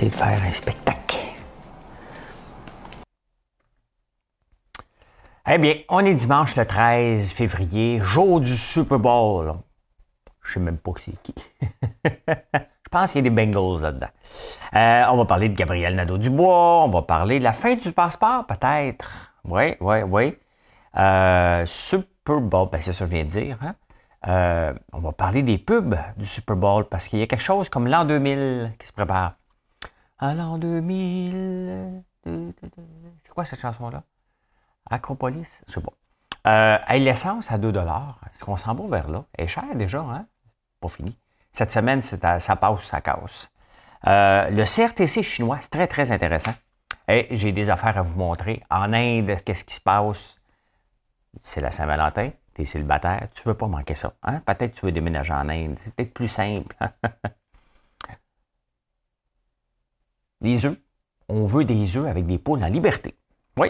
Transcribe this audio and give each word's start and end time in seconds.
De 0.00 0.08
faire 0.08 0.42
un 0.42 0.52
spectacle. 0.54 1.18
Eh 5.46 5.58
bien, 5.58 5.74
on 5.90 5.98
est 6.06 6.14
dimanche 6.14 6.56
le 6.56 6.64
13 6.64 7.32
février, 7.32 8.00
jour 8.00 8.40
du 8.40 8.56
Super 8.56 8.98
Bowl. 8.98 9.56
Je 10.42 10.54
sais 10.54 10.60
même 10.60 10.78
pas 10.78 10.92
qui 10.92 11.12
c'est 11.12 11.22
qui. 11.22 11.34
Je 12.54 12.88
pense 12.90 13.12
qu'il 13.12 13.22
y 13.22 13.28
a 13.28 13.30
des 13.30 13.36
Bengals 13.36 13.82
là-dedans. 13.82 14.08
Euh, 14.74 15.04
on 15.10 15.18
va 15.18 15.24
parler 15.26 15.50
de 15.50 15.54
Gabriel 15.54 15.94
Nadeau-Dubois, 15.96 16.84
on 16.84 16.88
va 16.88 17.02
parler 17.02 17.38
de 17.38 17.44
la 17.44 17.52
fin 17.52 17.74
du 17.74 17.92
passeport, 17.92 18.46
peut-être. 18.46 19.34
Oui, 19.44 19.74
oui, 19.80 20.02
oui. 20.02 20.34
Euh, 20.96 21.66
Super 21.66 22.40
Bowl, 22.40 22.70
ben 22.72 22.80
c'est 22.80 22.94
ça 22.94 23.04
que 23.04 23.10
je 23.10 23.16
viens 23.16 23.24
de 23.24 23.30
dire. 23.30 23.58
Hein? 23.60 23.74
Euh, 24.28 24.72
on 24.94 25.00
va 25.00 25.12
parler 25.12 25.42
des 25.42 25.58
pubs 25.58 25.98
du 26.16 26.24
Super 26.24 26.56
Bowl 26.56 26.86
parce 26.86 27.06
qu'il 27.06 27.18
y 27.18 27.22
a 27.22 27.26
quelque 27.26 27.42
chose 27.42 27.68
comme 27.68 27.86
l'an 27.86 28.06
2000 28.06 28.72
qui 28.78 28.86
se 28.86 28.92
prépare. 28.94 29.34
À 30.22 30.34
l'an 30.34 30.58
2000. 30.58 32.02
C'est 32.24 33.32
quoi 33.34 33.46
cette 33.46 33.60
chanson-là? 33.60 34.02
Acropolis? 34.90 35.62
Je 35.66 35.72
sais 35.72 35.80
pas. 35.80 35.94
Euh, 36.46 36.98
l'essence 36.98 37.50
à 37.50 37.56
2 37.56 37.70
Est-ce 37.70 38.44
qu'on 38.44 38.58
s'en 38.58 38.74
va 38.74 38.98
vers 38.98 39.10
là? 39.10 39.24
Elle 39.32 39.46
est 39.46 39.48
chère 39.48 39.74
déjà, 39.74 40.00
hein? 40.00 40.26
Pas 40.78 40.88
fini. 40.88 41.18
Cette 41.54 41.72
semaine, 41.72 42.02
ça 42.02 42.18
passe, 42.56 42.82
ça 42.82 43.00
casse. 43.00 43.50
Euh, 44.06 44.50
le 44.50 44.64
CRTC 44.64 45.22
chinois, 45.22 45.58
c'est 45.62 45.70
très, 45.70 45.86
très 45.86 46.10
intéressant. 46.10 46.54
J'ai 47.08 47.52
des 47.52 47.70
affaires 47.70 47.96
à 47.96 48.02
vous 48.02 48.18
montrer. 48.18 48.62
En 48.70 48.92
Inde, 48.92 49.38
qu'est-ce 49.42 49.64
qui 49.64 49.74
se 49.74 49.80
passe? 49.80 50.38
C'est 51.40 51.62
la 51.62 51.70
Saint-Valentin, 51.70 52.30
tu 52.54 52.62
es 52.62 52.64
célibataire, 52.66 53.28
tu 53.34 53.42
veux 53.44 53.54
pas 53.54 53.68
manquer 53.68 53.94
ça. 53.94 54.12
Hein? 54.22 54.40
Peut-être 54.40 54.74
que 54.74 54.80
tu 54.80 54.86
veux 54.86 54.92
déménager 54.92 55.32
en 55.32 55.48
Inde, 55.48 55.76
c'est 55.82 55.94
peut-être 55.94 56.12
plus 56.12 56.28
simple. 56.28 56.76
les 60.40 60.64
œufs. 60.64 60.76
On 61.28 61.44
veut 61.44 61.64
des 61.64 61.96
œufs 61.96 62.06
avec 62.06 62.26
des 62.26 62.38
poules 62.38 62.62
en 62.64 62.68
liberté. 62.68 63.16
Oui. 63.56 63.68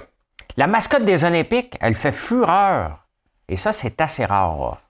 La 0.57 0.67
mascotte 0.67 1.05
des 1.05 1.25
Olympiques, 1.25 1.77
elle 1.81 1.95
fait 1.95 2.13
fureur. 2.13 3.07
Et 3.49 3.57
ça, 3.57 3.73
c'est 3.73 4.01
assez 4.01 4.25
rare. 4.25 4.81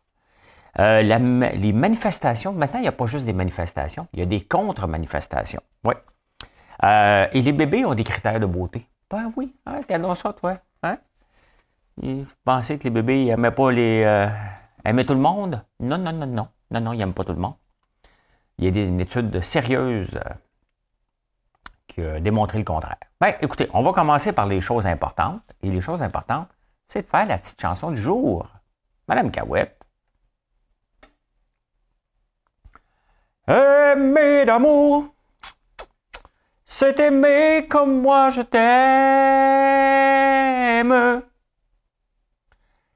Euh, 0.78 1.02
les 1.02 1.72
manifestations, 1.72 2.52
maintenant, 2.52 2.78
il 2.78 2.82
n'y 2.82 2.88
a 2.88 2.92
pas 2.92 3.06
juste 3.06 3.24
des 3.24 3.32
manifestations, 3.32 4.06
il 4.12 4.20
y 4.20 4.22
a 4.22 4.26
des 4.26 4.42
contre-manifestations. 4.42 5.62
Oui. 5.84 5.94
Euh, 6.84 7.26
et 7.32 7.42
les 7.42 7.52
bébés 7.52 7.84
ont 7.84 7.94
des 7.94 8.04
critères 8.04 8.38
de 8.38 8.46
beauté. 8.46 8.86
Ben 9.10 9.32
oui, 9.36 9.54
hein, 9.66 9.80
regardons 9.82 10.14
ça, 10.14 10.32
toi. 10.32 10.58
Hein? 10.82 10.98
Ils 12.00 12.24
que 12.24 12.84
les 12.84 12.90
bébés 12.90 13.24
n'aimaient 13.26 13.50
pas 13.50 13.70
les. 13.70 14.04
Euh, 14.04 14.28
aimaient 14.84 15.04
tout 15.04 15.14
le 15.14 15.20
monde? 15.20 15.62
Non, 15.80 15.98
non, 15.98 16.12
non, 16.12 16.26
non. 16.26 16.48
Non, 16.70 16.80
non, 16.80 16.92
ils 16.92 16.98
n'aiment 16.98 17.14
pas 17.14 17.24
tout 17.24 17.32
le 17.32 17.40
monde. 17.40 17.54
Il 18.58 18.66
y 18.66 18.68
a 18.68 18.70
des, 18.70 18.84
une 18.84 19.00
étude 19.00 19.42
sérieuse 19.42 20.18
qui 21.90 22.02
a 22.02 22.20
démontré 22.20 22.58
le 22.58 22.64
contraire. 22.64 22.96
Ben, 23.20 23.34
écoutez, 23.40 23.68
on 23.74 23.82
va 23.82 23.92
commencer 23.92 24.32
par 24.32 24.46
les 24.46 24.60
choses 24.60 24.86
importantes. 24.86 25.42
Et 25.62 25.70
les 25.70 25.80
choses 25.80 26.02
importantes, 26.02 26.48
c'est 26.88 27.02
de 27.02 27.06
faire 27.06 27.26
la 27.26 27.38
petite 27.38 27.60
chanson 27.60 27.90
du 27.90 28.00
jour. 28.00 28.48
Madame 29.08 29.30
Cahouette. 29.30 29.76
Aimer 33.46 34.44
d'amour, 34.44 35.06
c'est 36.64 37.00
aimer 37.00 37.66
comme 37.68 38.00
moi 38.00 38.30
je 38.30 38.42
t'aime. 38.42 38.60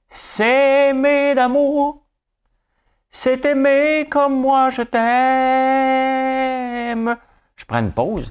C'est 0.08 0.90
aimer 0.90 1.34
d'amour, 1.34 2.06
c'est 3.10 3.44
aimer 3.44 4.06
comme 4.08 4.40
moi 4.40 4.70
je 4.70 4.82
t'aime. 4.82 5.04
Je 7.56 7.64
prends 7.64 7.80
une 7.80 7.90
pause. 7.90 8.30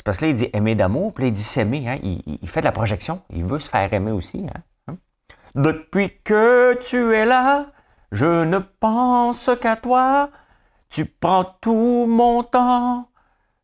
C'est 0.00 0.04
parce 0.04 0.16
que 0.16 0.24
là, 0.24 0.30
il 0.30 0.36
dit 0.36 0.48
aimer 0.54 0.74
d'amour, 0.74 1.12
puis 1.12 1.24
là, 1.24 1.28
il 1.28 1.34
dit 1.34 1.42
s'aimer. 1.42 1.86
Hein? 1.86 1.98
Il, 2.02 2.48
fait 2.48 2.60
de 2.60 2.64
la 2.64 2.72
projection. 2.72 3.20
Il 3.28 3.44
veut 3.44 3.58
se 3.58 3.68
faire 3.68 3.92
aimer 3.92 4.12
aussi. 4.12 4.46
Hein? 4.48 4.62
hein? 4.88 4.96
Depuis 5.54 6.22
que 6.24 6.78
tu 6.82 7.14
es 7.14 7.26
là, 7.26 7.66
je 8.10 8.44
ne 8.46 8.60
pense 8.60 9.50
qu'à 9.60 9.76
toi. 9.76 10.30
Tu 10.88 11.04
prends 11.04 11.44
tout 11.60 12.06
mon 12.08 12.42
temps. 12.42 13.10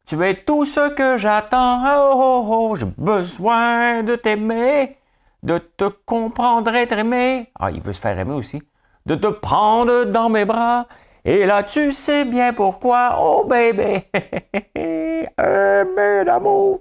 Tu 0.06 0.22
es 0.26 0.34
tout 0.44 0.66
ce 0.66 0.90
que 0.90 1.16
j'attends. 1.16 1.82
Oh, 1.86 2.12
oh, 2.14 2.46
oh, 2.46 2.76
j'ai 2.76 2.84
besoin 2.98 4.02
de 4.02 4.14
t'aimer, 4.14 4.98
de 5.42 5.56
te 5.56 5.84
comprendre 5.84 6.74
et 6.74 6.86
t'aimer. 6.86 7.50
Ah, 7.58 7.70
il 7.70 7.80
veut 7.80 7.94
se 7.94 8.00
faire 8.02 8.18
aimer 8.18 8.34
aussi. 8.34 8.62
De 9.06 9.14
te 9.14 9.28
prendre 9.28 10.04
dans 10.04 10.28
mes 10.28 10.44
bras. 10.44 10.86
Et 11.24 11.46
là, 11.46 11.62
tu 11.62 11.92
sais 11.92 12.26
bien 12.26 12.52
pourquoi. 12.52 13.16
Oh, 13.18 13.46
bébé. 13.48 14.10
aimer 15.80 16.24
d'amour. 16.24 16.80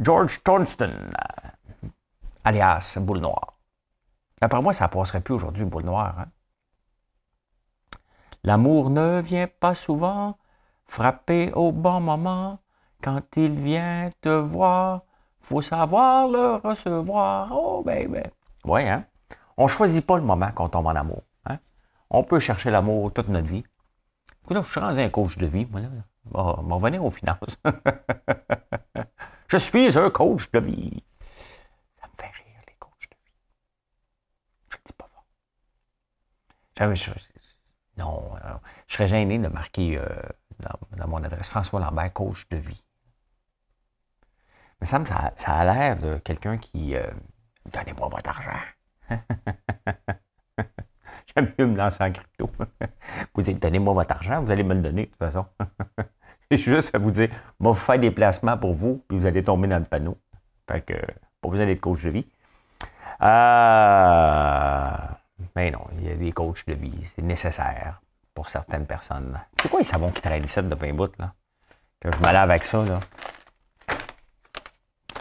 George 0.00 0.42
Thornston, 0.42 1.12
alias 2.44 2.98
Boule 3.00 3.20
Noire. 3.20 3.54
Après 4.40 4.60
moi, 4.60 4.72
ça 4.72 4.88
passerait 4.88 5.20
plus 5.20 5.34
aujourd'hui, 5.34 5.64
Boule 5.64 5.84
Noire. 5.84 6.18
Hein? 6.18 6.26
L'amour 8.42 8.90
ne 8.90 9.20
vient 9.20 9.48
pas 9.48 9.74
souvent 9.74 10.36
frapper 10.86 11.52
au 11.54 11.72
bon 11.72 12.00
moment. 12.00 12.58
Quand 13.02 13.22
il 13.36 13.58
vient 13.58 14.10
te 14.20 14.28
voir, 14.28 15.02
faut 15.40 15.62
savoir 15.62 16.28
le 16.28 16.56
recevoir. 16.56 17.50
Oh, 17.52 17.82
baby. 17.82 18.22
Oui, 18.64 18.88
hein? 18.88 19.04
On 19.56 19.68
choisit 19.68 20.04
pas 20.04 20.16
le 20.16 20.22
moment 20.22 20.50
quand 20.54 20.64
on 20.64 20.68
tombe 20.68 20.86
en 20.86 20.96
amour. 20.96 21.22
Hein? 21.46 21.58
On 22.10 22.24
peut 22.24 22.40
chercher 22.40 22.70
l'amour 22.70 23.12
toute 23.12 23.28
notre 23.28 23.46
vie. 23.46 23.64
Écoute, 24.44 24.62
je 24.62 24.70
suis 24.70 24.80
rendu 24.80 25.00
un 25.00 25.10
coach 25.10 25.38
de 25.38 25.46
vie, 25.46 25.66
moi, 25.70 25.80
là. 25.80 25.88
Bon, 26.26 26.62
va 26.62 26.74
revenir 26.74 27.04
aux 27.04 27.10
finances. 27.10 27.58
je 29.48 29.56
suis 29.56 29.96
un 29.98 30.10
coach 30.10 30.50
de 30.50 30.58
vie. 30.58 31.02
Ça 32.00 32.06
me 32.08 32.14
fait 32.16 32.30
rire, 32.30 32.60
les 32.66 32.74
coachs 32.78 33.08
de 33.10 33.16
vie. 33.16 33.32
Je 34.70 34.76
ne 34.76 34.82
dis 34.86 34.92
pas 34.92 35.08
ça. 36.76 36.94
Je, 36.94 37.10
non, 37.96 38.32
je 38.86 38.94
serais 38.94 39.08
gêné 39.08 39.38
de 39.38 39.48
marquer 39.48 39.98
euh, 39.98 40.08
dans, 40.96 41.08
mon 41.08 41.22
adresse 41.22 41.48
François 41.48 41.80
Lambert, 41.80 42.12
coach 42.12 42.48
de 42.48 42.56
vie. 42.56 42.82
Mais 44.80 44.86
ça, 44.86 45.04
ça, 45.04 45.32
ça 45.36 45.54
a 45.54 45.64
l'air 45.64 45.96
de 45.96 46.18
quelqu'un 46.18 46.58
qui 46.58 46.96
euh, 46.96 47.06
Donnez-moi 47.72 48.08
votre 48.08 48.28
argent. 48.28 48.60
J'aime 51.34 51.52
mieux 51.58 51.66
me 51.66 51.76
lancer 51.76 52.04
en 52.04 52.12
crypto. 52.12 52.50
vous 53.34 53.42
dites 53.42 53.60
Donnez-moi 53.60 53.94
votre 53.94 54.12
argent, 54.12 54.42
vous 54.42 54.50
allez 54.50 54.62
me 54.62 54.74
le 54.74 54.82
donner 54.82 55.06
de 55.06 55.10
toute 55.10 55.18
façon. 55.18 55.46
Juste 56.50 56.94
à 56.94 56.98
vous 56.98 57.10
dire 57.10 57.30
Moi, 57.58 57.72
vous 57.72 57.78
faire 57.78 57.98
des 57.98 58.10
placements 58.10 58.56
pour 58.58 58.74
vous, 58.74 59.02
puis 59.08 59.18
vous 59.18 59.26
allez 59.26 59.42
tomber 59.42 59.68
dans 59.68 59.78
le 59.78 59.84
panneau. 59.84 60.18
Fait 60.68 60.80
que, 60.80 60.94
pas 61.40 61.48
besoin 61.48 61.66
d'être 61.66 61.80
coach 61.80 62.02
de 62.02 62.10
vie. 62.10 62.26
Euh. 63.22 64.96
Mais 65.56 65.70
non, 65.70 65.86
il 65.98 66.08
y 66.08 66.10
a 66.10 66.14
des 66.14 66.32
coachs 66.32 66.66
de 66.66 66.74
vie. 66.74 67.04
C'est 67.14 67.22
nécessaire 67.22 68.00
pour 68.34 68.48
certaines 68.48 68.86
personnes. 68.86 69.38
C'est 69.60 69.68
quoi 69.68 69.80
les 69.80 69.84
savons 69.84 70.10
qui 70.10 70.20
traînent 70.20 70.44
ici 70.44 70.62
de 70.62 70.74
pain 70.74 70.92
bout, 70.92 71.12
là? 71.18 71.32
Que 72.00 72.10
je 72.10 72.18
me 72.18 72.32
lave 72.32 72.50
avec 72.50 72.64
ça, 72.64 72.84
là. 72.84 73.00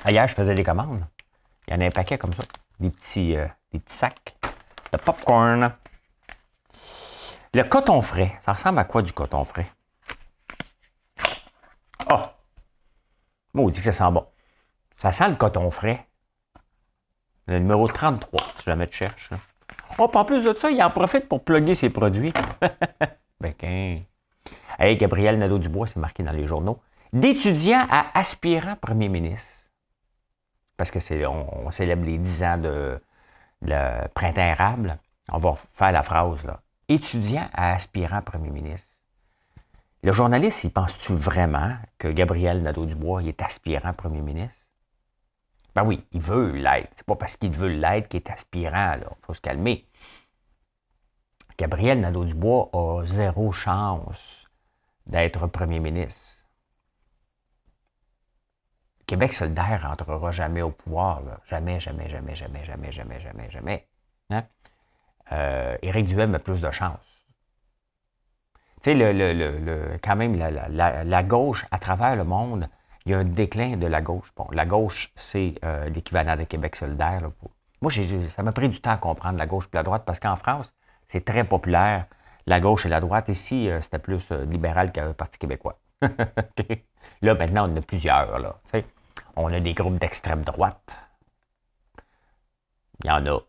Hier, 0.08 0.28
je 0.28 0.34
faisais 0.34 0.56
des 0.56 0.64
commandes. 0.64 1.06
Il 1.68 1.74
y 1.74 1.78
en 1.78 1.82
a 1.82 1.86
un 1.86 1.92
paquet 1.92 2.18
comme 2.18 2.34
ça. 2.34 2.44
Des 2.80 2.90
petits, 2.90 3.38
euh, 3.38 3.48
des 3.72 3.80
petits 3.80 3.96
sacs 3.96 4.36
de 4.92 4.98
popcorn. 4.98 5.74
Le 7.54 7.64
coton 7.64 8.02
frais. 8.02 8.40
Ça 8.44 8.54
ressemble 8.54 8.80
à 8.80 8.84
quoi 8.84 9.02
du 9.02 9.14
coton 9.14 9.46
frais? 9.46 9.72
Oh! 12.10 12.26
Bon, 13.54 13.68
on 13.68 13.70
dit 13.70 13.80
que 13.80 13.92
ça 13.92 13.92
sent 13.92 14.12
bon. 14.12 14.26
Ça 14.96 15.12
sent 15.12 15.30
le 15.30 15.36
coton 15.36 15.70
frais. 15.70 16.08
Le 17.48 17.60
numéro 17.60 17.88
33, 17.88 18.42
si 18.58 18.64
jamais 18.66 18.88
tu 18.88 18.98
cherches. 18.98 19.30
Oh, 20.00 20.10
en 20.14 20.26
plus 20.26 20.44
de 20.44 20.54
ça, 20.54 20.72
il 20.72 20.82
en 20.82 20.90
profite 20.90 21.28
pour 21.28 21.44
plugger 21.44 21.76
ses 21.76 21.90
produits. 21.90 22.34
ben, 23.40 23.54
Hey, 24.80 24.98
Gabriel 24.98 25.38
Nadeau-Dubois, 25.38 25.88
c'est 25.88 26.00
marqué 26.00 26.24
dans 26.24 26.32
les 26.32 26.48
journaux. 26.48 26.80
D'étudiant 27.12 27.86
à 27.92 28.18
aspirant 28.18 28.76
premier 28.76 29.08
ministre. 29.08 29.48
Parce 30.78 30.90
que 30.90 31.00
c'est, 31.00 31.26
on, 31.28 31.70
célèbre 31.70 32.06
les 32.06 32.18
10 32.18 32.44
ans 32.44 32.58
de, 32.58 33.00
le 33.62 34.08
printemps 34.16 34.42
érable. 34.42 34.98
On 35.32 35.38
va 35.38 35.56
faire 35.74 35.92
la 35.92 36.02
phrase, 36.02 36.44
là. 36.44 36.62
Étudiant 36.90 37.48
à 37.54 37.74
aspirant 37.74 38.22
premier 38.22 38.50
ministre. 38.50 38.88
Le 40.04 40.12
journaliste, 40.12 40.66
il 40.66 40.72
pense-tu 40.74 41.14
vraiment 41.14 41.78
que 41.98 42.10
Gabriel 42.10 42.62
Nadeau-Dubois 42.62 43.24
est 43.24 43.42
aspirant 43.42 43.94
premier 43.94 44.20
ministre? 44.20 44.54
Ben 45.76 45.86
oui, 45.86 46.06
il 46.12 46.20
veut 46.20 46.52
l'être. 46.52 46.92
C'est 46.96 47.06
pas 47.06 47.16
parce 47.16 47.38
qu'il 47.38 47.54
veut 47.54 47.70
l'être 47.70 48.10
qu'il 48.10 48.18
est 48.18 48.30
aspirant, 48.30 48.98
Il 48.98 49.26
faut 49.26 49.34
se 49.34 49.40
calmer. 49.40 49.88
Gabriel 51.58 52.02
Nadeau-Dubois 52.02 52.70
a 52.74 53.06
zéro 53.06 53.54
chance 53.54 54.46
d'être 55.08 55.48
premier 55.48 55.80
ministre. 55.80 56.38
Québec 59.08 59.32
solidaire 59.32 59.84
rentrera 59.88 60.32
jamais 60.32 60.62
au 60.62 60.72
pouvoir. 60.72 61.22
Jamais, 61.50 61.80
jamais, 61.80 62.10
jamais, 62.10 62.36
jamais, 62.36 62.66
jamais, 62.66 62.92
jamais, 62.92 63.22
jamais, 63.22 63.52
jamais. 63.52 63.88
Hein? 64.32 64.44
Euh, 65.32 65.78
Éric 65.82 66.08
Duhem 66.08 66.36
a 66.36 66.40
plus 66.40 66.60
de 66.60 66.72
chance. 66.72 67.13
Tu 68.84 68.92
sais, 68.92 68.96
le, 68.96 69.98
quand 70.04 70.18
même, 70.18 70.36
la, 70.36 71.24
gauche, 71.24 71.66
à 71.72 71.80
travers 71.80 72.18
le 72.18 72.26
monde, 72.26 72.68
il 73.06 73.14
y 73.14 73.16
a 73.16 73.20
un 73.20 73.24
déclin 73.24 73.78
de 73.78 73.88
la 73.88 74.02
gauche. 74.02 74.28
Bon, 74.36 74.46
la 74.52 74.66
gauche, 74.66 75.10
c'est 75.16 75.56
euh, 75.64 75.88
l'équivalent 75.88 76.36
de 76.36 76.44
Québec 76.44 76.76
solidaire. 76.76 77.22
Moi, 77.82 77.92
ça 78.28 78.44
m'a 78.44 78.52
pris 78.52 78.68
du 78.68 78.82
temps 78.82 78.92
à 78.92 78.98
comprendre 78.98 79.38
la 79.38 79.46
gauche 79.46 79.66
et 79.72 79.78
la 79.78 79.84
droite 79.84 80.04
parce 80.06 80.20
qu'en 80.20 80.36
France, 80.36 80.74
c'est 81.08 81.24
très 81.24 81.46
populaire, 81.46 82.08
la 82.46 82.60
gauche 82.60 82.86
et 82.86 82.90
la 82.90 83.00
droite. 83.00 83.30
Ici, 83.30 83.70
euh, 83.70 83.82
c'était 83.82 84.00
plus 84.00 84.30
libéral 84.32 84.92
que 84.92 85.00
le 85.00 85.14
Parti 85.14 85.40
québécois. 85.40 85.80
Là, 87.22 87.36
maintenant, 87.36 87.70
on 87.70 87.74
en 87.74 87.78
a 87.78 87.82
plusieurs. 87.82 88.38
Là, 88.38 88.60
on 89.38 89.54
a 89.54 89.62
des 89.62 89.74
groupes 89.74 89.98
d'extrême 89.98 90.44
droite. 90.44 90.94
Il 93.02 93.08
y 93.08 93.12
en 93.12 93.26
a. 93.28 93.40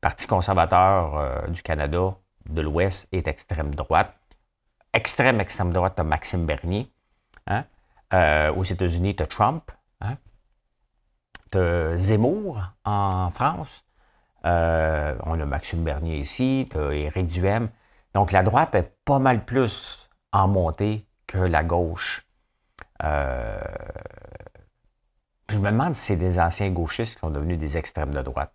Parti 0.00 0.28
conservateur 0.28 1.16
euh, 1.16 1.46
du 1.48 1.60
Canada 1.62 2.14
de 2.48 2.60
l'Ouest 2.62 3.08
est 3.10 3.26
extrême 3.26 3.74
droite. 3.74 4.14
Extrême, 4.96 5.40
extrême 5.42 5.74
droite, 5.74 5.92
tu 5.94 6.00
as 6.00 6.04
Maxime 6.04 6.46
Bernier. 6.46 6.90
Hein. 7.46 7.64
Euh, 8.14 8.50
aux 8.54 8.64
États-Unis, 8.64 9.14
tu 9.14 9.22
as 9.22 9.26
Trump. 9.26 9.70
Hein? 10.00 10.16
Tu 11.52 11.58
as 11.58 11.98
Zemmour 11.98 12.62
en 12.82 13.30
France. 13.30 13.84
Euh, 14.46 15.14
on 15.24 15.38
a 15.38 15.44
Maxime 15.44 15.84
Bernier 15.84 16.16
ici. 16.16 16.66
Tu 16.70 16.78
as 16.78 16.94
Éric 16.94 17.26
Duhem. 17.26 17.68
Donc, 18.14 18.32
la 18.32 18.42
droite 18.42 18.74
est 18.74 18.96
pas 19.04 19.18
mal 19.18 19.44
plus 19.44 20.08
en 20.32 20.48
montée 20.48 21.06
que 21.26 21.36
la 21.36 21.62
gauche. 21.62 22.26
je 23.02 23.18
me 25.58 25.70
demande 25.70 25.94
si 25.94 26.06
c'est 26.06 26.16
des 26.16 26.40
anciens 26.40 26.70
gauchistes 26.70 27.16
qui 27.16 27.20
sont 27.20 27.28
devenus 27.28 27.58
des 27.58 27.76
extrêmes 27.76 28.14
de 28.14 28.22
droite. 28.22 28.54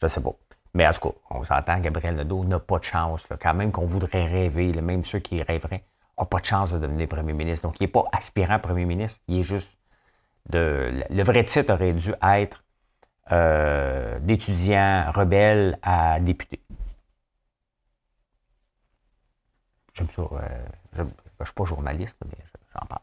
Je 0.00 0.06
ne 0.06 0.08
sais 0.08 0.22
pas. 0.22 0.36
Mais 0.74 0.86
en 0.86 0.92
tout 0.92 1.00
cas, 1.00 1.14
on 1.30 1.42
s'entend, 1.42 1.78
Gabriel 1.80 2.14
Nadeau 2.14 2.44
n'a 2.44 2.60
pas 2.60 2.78
de 2.78 2.84
chance. 2.84 3.26
quand 3.40 3.54
même 3.54 3.72
qu'on 3.72 3.86
voudrait 3.86 4.26
rêver, 4.26 4.72
même 4.80 5.04
ceux 5.04 5.18
qui 5.18 5.42
rêveraient, 5.42 5.84
n'ont 6.18 6.26
pas 6.26 6.38
de 6.38 6.44
chance 6.44 6.70
de 6.72 6.78
devenir 6.78 7.08
premier 7.08 7.32
ministre. 7.32 7.66
Donc, 7.66 7.80
il 7.80 7.84
n'est 7.84 7.88
pas 7.88 8.04
aspirant 8.12 8.58
premier 8.58 8.84
ministre, 8.84 9.20
il 9.26 9.40
est 9.40 9.42
juste 9.42 9.70
de. 10.48 11.04
Le 11.10 11.22
vrai 11.24 11.44
titre 11.44 11.72
aurait 11.72 11.92
dû 11.92 12.14
être 12.22 12.62
euh, 13.32 14.18
d'étudiant 14.20 15.10
rebelle 15.12 15.78
à 15.82 16.20
député. 16.20 16.60
J'aime 19.94 20.08
ça. 20.14 20.22
Euh, 20.22 20.64
je 20.92 21.02
ne 21.02 21.08
suis 21.44 21.54
pas 21.54 21.64
journaliste, 21.64 22.16
mais 22.24 22.38
j'en 22.74 22.86
parle. 22.86 23.02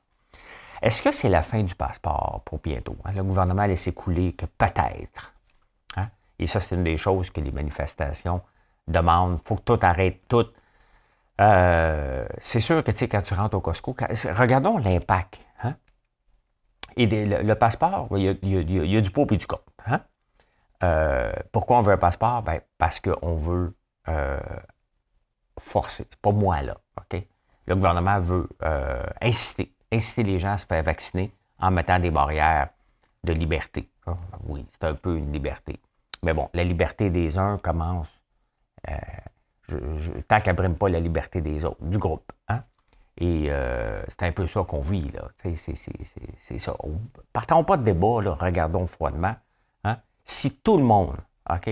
Est-ce 0.81 1.01
que 1.01 1.11
c'est 1.11 1.29
la 1.29 1.41
fin 1.41 1.63
du 1.63 1.75
passeport 1.75 2.41
pour 2.45 2.59
bientôt? 2.59 2.95
Hein? 3.03 3.11
Le 3.13 3.23
gouvernement 3.23 3.63
a 3.63 3.67
laissé 3.67 3.93
couler 3.93 4.33
que 4.33 4.45
peut-être 4.45 5.33
et 6.39 6.47
ça, 6.47 6.61
c'est 6.61 6.75
une 6.75 6.83
des 6.83 6.97
choses 6.97 7.29
que 7.29 7.41
les 7.41 7.51
manifestations 7.51 8.41
demandent. 8.87 9.39
Il 9.43 9.47
faut 9.47 9.55
que 9.55 9.61
tout 9.61 9.79
arrête, 9.81 10.21
tout. 10.27 10.45
Euh, 11.39 12.27
c'est 12.39 12.59
sûr 12.59 12.83
que, 12.83 12.91
tu 12.91 12.97
sais, 12.97 13.07
quand 13.07 13.21
tu 13.21 13.33
rentres 13.33 13.55
au 13.55 13.61
Costco, 13.61 13.95
regardons 14.35 14.77
l'impact. 14.77 15.39
Hein? 15.63 15.75
Et 16.95 17.05
le, 17.05 17.53
passeport, 17.55 18.07
il 18.17 18.23
y, 18.23 18.97
a, 18.97 19.01
du 19.01 19.11
pot 19.11 19.31
et 19.31 19.37
du 19.37 19.47
contre. 19.47 19.63
Hein? 19.85 20.01
Euh, 20.83 21.31
pourquoi 21.51 21.79
on 21.79 21.81
veut 21.81 21.93
un 21.93 21.97
passeport? 21.97 22.43
Ben, 22.43 22.61
parce 22.77 22.99
qu'on 22.99 23.35
veut 23.35 23.75
euh, 24.07 24.39
forcer. 25.59 26.05
C'est 26.09 26.21
pas 26.21 26.31
moi, 26.31 26.61
là. 26.61 26.77
Le 27.67 27.75
gouvernement 27.75 28.19
veut 28.19 28.47
inciter, 29.19 29.73
inciter 29.91 30.23
les 30.23 30.39
gens 30.39 30.53
à 30.53 30.57
se 30.57 30.65
faire 30.65 30.81
vacciner 30.83 31.33
en 31.59 31.69
mettant 31.69 31.99
des 31.99 32.11
barrières 32.11 32.69
de 33.25 33.33
liberté. 33.33 33.89
Ah, 34.05 34.15
oui, 34.45 34.65
c'est 34.71 34.87
un 34.87 34.93
peu 34.95 35.17
une 35.17 35.33
liberté. 35.33 35.77
Mais 36.23 36.33
bon, 36.33 36.49
la 36.53 36.63
liberté 36.63 37.09
des 37.09 37.37
uns 37.37 37.57
commence 37.57 38.09
euh, 38.89 38.95
tant 40.27 40.41
qu'elle 40.41 40.55
brime 40.55 40.75
pas 40.75 40.89
la 40.89 40.99
liberté 40.99 41.41
des 41.41 41.65
autres, 41.65 41.83
du 41.83 41.97
groupe. 41.97 42.31
Hein? 42.47 42.63
Et 43.17 43.47
euh, 43.49 44.01
c'est 44.09 44.23
un 44.23 44.31
peu 44.31 44.47
ça 44.47 44.63
qu'on 44.63 44.81
vit, 44.81 45.11
là. 45.11 45.29
C'est 45.43 46.59
ça. 46.59 46.75
Partons 47.33 47.63
pas 47.63 47.77
de 47.77 47.83
débat, 47.83 48.21
là, 48.21 48.33
regardons 48.33 48.85
froidement. 48.85 49.35
Hein? 49.83 49.97
Si 50.25 50.55
tout 50.57 50.77
le 50.77 50.83
monde, 50.83 51.17
OK? 51.49 51.69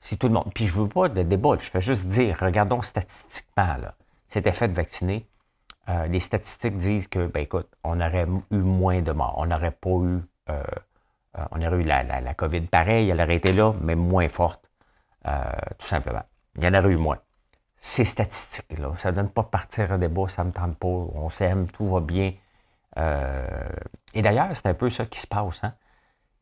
Si 0.00 0.18
tout 0.18 0.28
le 0.28 0.34
monde, 0.34 0.52
puis 0.54 0.66
je 0.66 0.74
veux 0.74 0.88
pas 0.88 1.08
de 1.08 1.22
débat, 1.22 1.56
je 1.60 1.68
fais 1.68 1.80
juste 1.80 2.06
dire, 2.06 2.36
regardons 2.40 2.82
statistiquement, 2.82 3.76
là, 3.76 3.94
cet 4.28 4.46
effet 4.46 4.68
de 4.68 4.74
vacciner, 4.74 5.26
euh, 5.88 6.06
les 6.06 6.20
statistiques 6.20 6.76
disent 6.76 7.08
que, 7.08 7.26
ben 7.26 7.40
écoute, 7.40 7.68
on 7.82 8.00
aurait 8.00 8.26
eu 8.50 8.56
moins 8.56 9.02
de 9.02 9.12
morts, 9.12 9.34
on 9.38 9.46
n'aurait 9.46 9.70
pas 9.70 9.90
eu 9.90 10.20
euh, 11.38 11.44
on 11.50 11.62
aurait 11.62 11.80
eu 11.80 11.82
la, 11.82 12.34
COVID 12.34 12.62
pareil, 12.62 13.10
elle 13.10 13.20
aurait 13.20 13.36
été 13.36 13.52
là, 13.52 13.72
mais 13.80 13.94
moins 13.94 14.28
forte, 14.28 14.64
euh, 15.26 15.42
tout 15.78 15.86
simplement. 15.86 16.22
Il 16.56 16.64
y 16.64 16.68
en 16.68 16.74
aurait 16.74 16.92
eu 16.92 16.96
moins. 16.96 17.18
C'est 17.80 18.04
statistique, 18.04 18.78
là. 18.78 18.92
Ça 18.98 19.10
ne 19.10 19.16
donne 19.16 19.30
pas 19.30 19.42
partir 19.42 19.92
un 19.92 19.98
débat, 19.98 20.28
ça 20.28 20.42
ne 20.42 20.48
me 20.48 20.52
tente 20.52 20.78
pas, 20.78 20.86
on 20.86 21.28
s'aime, 21.28 21.70
tout 21.70 21.86
va 21.86 22.00
bien. 22.00 22.32
Euh, 22.98 23.68
et 24.14 24.22
d'ailleurs, 24.22 24.48
c'est 24.54 24.66
un 24.66 24.74
peu 24.74 24.90
ça 24.90 25.06
qui 25.06 25.18
se 25.18 25.26
passe. 25.26 25.64
Hein. 25.64 25.74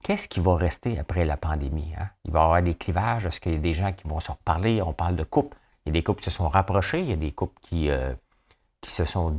Qu'est-ce 0.02 0.28
qui 0.28 0.40
va 0.40 0.56
rester 0.56 0.98
après 0.98 1.24
la 1.24 1.36
pandémie? 1.36 1.94
Hein? 1.98 2.08
Il 2.24 2.32
va 2.32 2.40
y 2.40 2.42
avoir 2.42 2.62
des 2.62 2.74
clivages, 2.74 3.24
est-ce 3.26 3.40
qu'il 3.40 3.52
y 3.52 3.56
a 3.56 3.58
des 3.58 3.74
gens 3.74 3.92
qui 3.92 4.06
vont 4.06 4.20
se 4.20 4.30
reparler? 4.30 4.82
On 4.82 4.92
parle 4.92 5.16
de 5.16 5.24
couples. 5.24 5.56
Il 5.84 5.88
y 5.88 5.90
a 5.90 5.92
des 5.94 6.02
couples 6.04 6.20
qui 6.20 6.30
se 6.30 6.36
sont 6.36 6.48
rapprochés, 6.48 7.00
il 7.00 7.08
y 7.08 7.12
a 7.12 7.16
des 7.16 7.32
couples 7.32 7.58
qui, 7.62 7.90
qui 8.80 8.90
se 8.90 9.04
sont 9.04 9.36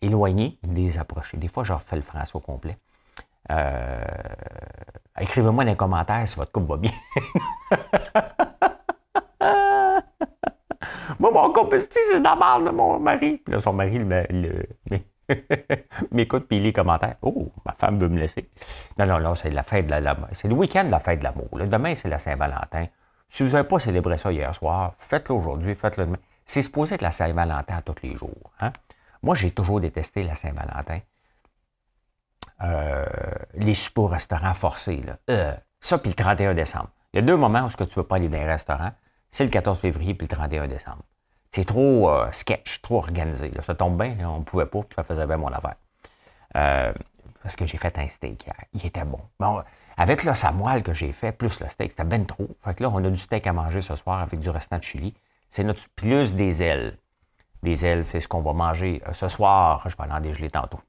éloignés, 0.00 0.58
désapprochés. 0.62 1.36
Des 1.36 1.48
fois, 1.48 1.64
je 1.64 1.72
refais 1.74 1.96
le 1.96 2.02
français 2.02 2.34
au 2.34 2.40
complet. 2.40 2.78
Euh, 3.50 4.04
écrivez-moi 5.20 5.64
dans 5.64 5.70
les 5.70 5.76
commentaires 5.76 6.26
si 6.26 6.36
votre 6.36 6.52
couple 6.52 6.68
va 6.68 6.76
bien. 6.76 6.92
Moi, 11.18 11.30
mon 11.30 11.52
couple, 11.52 11.80
c'est 11.80 12.20
la 12.20 12.34
de 12.60 12.70
mon 12.70 12.98
mari? 12.98 13.40
Puis 13.44 13.54
là, 13.54 13.60
son 13.60 13.72
mari 13.72 13.98
m'écoute 16.10 16.46
puis 16.48 16.58
lit 16.58 16.64
les 16.64 16.72
commentaires. 16.72 17.16
Oh, 17.22 17.50
ma 17.64 17.72
femme 17.72 17.98
veut 17.98 18.08
me 18.08 18.18
laisser. 18.18 18.50
Non, 18.98 19.06
non, 19.06 19.20
non, 19.20 19.34
c'est 19.34 19.50
la 19.50 19.62
fête 19.62 19.86
de 19.86 19.94
la, 19.94 20.16
c'est 20.32 20.48
le 20.48 20.54
week-end 20.54 20.84
de 20.84 20.90
la 20.90 21.00
fête 21.00 21.20
de 21.20 21.24
l'amour. 21.24 21.48
Demain, 21.52 21.94
c'est 21.94 22.08
la 22.08 22.18
Saint-Valentin. 22.18 22.86
Si 23.28 23.42
vous 23.42 23.50
n'avez 23.50 23.66
pas 23.66 23.78
célébré 23.78 24.18
ça 24.18 24.30
hier 24.30 24.54
soir, 24.54 24.94
faites-le 24.98 25.34
aujourd'hui, 25.34 25.74
faites-le 25.74 26.06
demain. 26.06 26.18
C'est 26.44 26.62
supposé 26.62 26.96
être 26.96 27.02
la 27.02 27.10
Saint-Valentin 27.10 27.80
tous 27.84 28.02
les 28.02 28.16
jours. 28.16 28.52
Hein? 28.60 28.72
Moi, 29.22 29.34
j'ai 29.34 29.50
toujours 29.50 29.80
détesté 29.80 30.22
la 30.22 30.36
Saint-Valentin. 30.36 31.00
Euh, 32.62 33.04
les 33.54 33.74
suppos 33.74 34.06
restaurants 34.06 34.54
forcés. 34.54 35.02
Là. 35.04 35.16
Euh, 35.30 35.54
ça, 35.80 35.98
puis 35.98 36.10
le 36.10 36.14
31 36.14 36.54
décembre. 36.54 36.88
Il 37.12 37.16
y 37.16 37.18
a 37.18 37.22
deux 37.22 37.36
moments 37.36 37.64
où 37.64 37.70
ce 37.70 37.76
que 37.76 37.84
tu 37.84 37.90
ne 37.90 37.96
veux 37.96 38.06
pas 38.06 38.16
aller 38.16 38.28
dans 38.28 38.38
les 38.38 38.46
restaurants. 38.46 38.92
C'est 39.30 39.44
le 39.44 39.50
14 39.50 39.78
février 39.78 40.14
puis 40.14 40.26
le 40.30 40.34
31 40.34 40.68
décembre. 40.68 41.02
C'est 41.52 41.64
trop 41.64 42.10
euh, 42.10 42.28
sketch, 42.32 42.80
trop 42.82 42.98
organisé. 42.98 43.50
Ça 43.64 43.74
tombe 43.74 44.00
bien, 44.00 44.16
on 44.28 44.38
ne 44.38 44.44
pouvait 44.44 44.66
pas, 44.66 44.80
puis 44.82 44.94
ça 44.96 45.04
faisait 45.04 45.26
bien 45.26 45.36
mon 45.36 45.48
affaire. 45.48 45.76
parce 47.42 47.56
que 47.56 47.66
j'ai 47.66 47.78
fait 47.78 47.96
un 47.98 48.08
steak 48.08 48.46
hier. 48.46 48.56
Il 48.72 48.84
était 48.86 49.04
bon. 49.04 49.20
bon 49.38 49.62
avec 49.96 50.24
le 50.24 50.34
samoile 50.34 50.82
que 50.82 50.92
j'ai 50.92 51.12
fait, 51.12 51.30
plus 51.30 51.60
le 51.60 51.68
steak, 51.68 51.92
c'était 51.92 52.04
bien 52.04 52.24
trop. 52.24 52.48
Fait 52.64 52.74
que 52.74 52.82
là, 52.82 52.90
on 52.92 53.04
a 53.04 53.10
du 53.10 53.16
steak 53.16 53.46
à 53.46 53.52
manger 53.52 53.80
ce 53.80 53.94
soir 53.94 54.20
avec 54.20 54.40
du 54.40 54.50
restant 54.50 54.78
de 54.78 54.82
chili. 54.82 55.14
C'est 55.50 55.62
notre 55.62 55.88
plus 55.94 56.34
des 56.34 56.62
ailes. 56.62 56.98
Des 57.62 57.86
ailes, 57.86 58.04
c'est 58.04 58.20
ce 58.20 58.26
qu'on 58.26 58.42
va 58.42 58.52
manger 58.52 59.00
ce 59.12 59.28
soir. 59.28 59.88
Je 59.88 59.96
vais 59.96 60.12
en 60.12 60.20
dégeler 60.20 60.50
tantôt. 60.50 60.80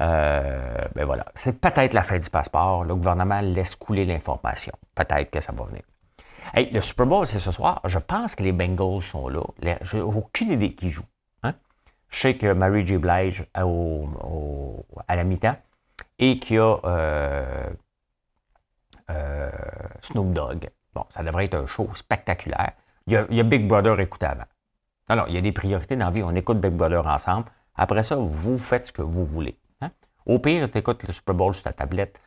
Euh, 0.00 0.84
ben 0.94 1.04
voilà, 1.04 1.26
c'est 1.34 1.60
peut-être 1.60 1.92
la 1.92 2.02
fin 2.02 2.18
du 2.18 2.30
passeport. 2.30 2.84
Le 2.84 2.94
gouvernement 2.94 3.40
laisse 3.40 3.74
couler 3.74 4.04
l'information. 4.04 4.72
Peut-être 4.94 5.30
que 5.30 5.40
ça 5.40 5.52
va 5.52 5.64
venir. 5.64 5.82
Hey, 6.54 6.70
le 6.70 6.80
Super 6.80 7.06
Bowl, 7.06 7.26
c'est 7.26 7.40
ce 7.40 7.50
soir. 7.52 7.80
Je 7.84 7.98
pense 7.98 8.34
que 8.34 8.42
les 8.42 8.52
Bengals 8.52 9.02
sont 9.02 9.28
là. 9.28 9.42
J'ai 9.82 10.00
aucune 10.00 10.52
idée 10.52 10.74
qui 10.74 10.90
joue. 10.90 11.04
Hein. 11.42 11.54
Je 12.08 12.20
sais 12.20 12.36
que 12.36 12.52
Mary 12.52 12.86
J. 12.86 12.96
Blige 12.96 13.44
au, 13.60 14.84
à 15.06 15.16
la 15.16 15.24
mi-temps 15.24 15.56
et 16.18 16.38
qu'il 16.38 16.56
y 16.56 16.58
a 16.58 16.78
euh, 16.84 17.70
euh, 19.10 19.50
Snoop 20.02 20.32
Dogg. 20.32 20.70
Bon, 20.94 21.04
ça 21.14 21.22
devrait 21.22 21.44
être 21.46 21.54
un 21.54 21.66
show 21.66 21.90
spectaculaire. 21.94 22.72
Il 23.06 23.12
y 23.12 23.40
a, 23.40 23.42
Big 23.42 23.66
Brother 23.66 23.98
écouté 24.00 24.26
avant. 24.26 24.44
Alors, 25.08 25.28
il 25.28 25.34
y 25.34 25.38
a 25.38 25.40
des 25.40 25.52
priorités 25.52 25.96
dans 25.96 26.06
la 26.06 26.10
vie. 26.10 26.22
On 26.22 26.34
écoute 26.34 26.60
Big 26.60 26.72
Brother 26.72 27.06
ensemble. 27.06 27.46
Après 27.74 28.02
ça, 28.02 28.16
vous 28.16 28.58
faites 28.58 28.88
ce 28.88 28.92
que 28.92 29.02
vous 29.02 29.24
voulez. 29.24 29.58
Au 30.28 30.38
pire, 30.38 30.70
tu 30.70 30.78
écoutes 30.78 31.02
le 31.04 31.12
Super 31.12 31.34
Bowl 31.34 31.54
sur 31.54 31.64
ta 31.64 31.72
tablette. 31.72 32.20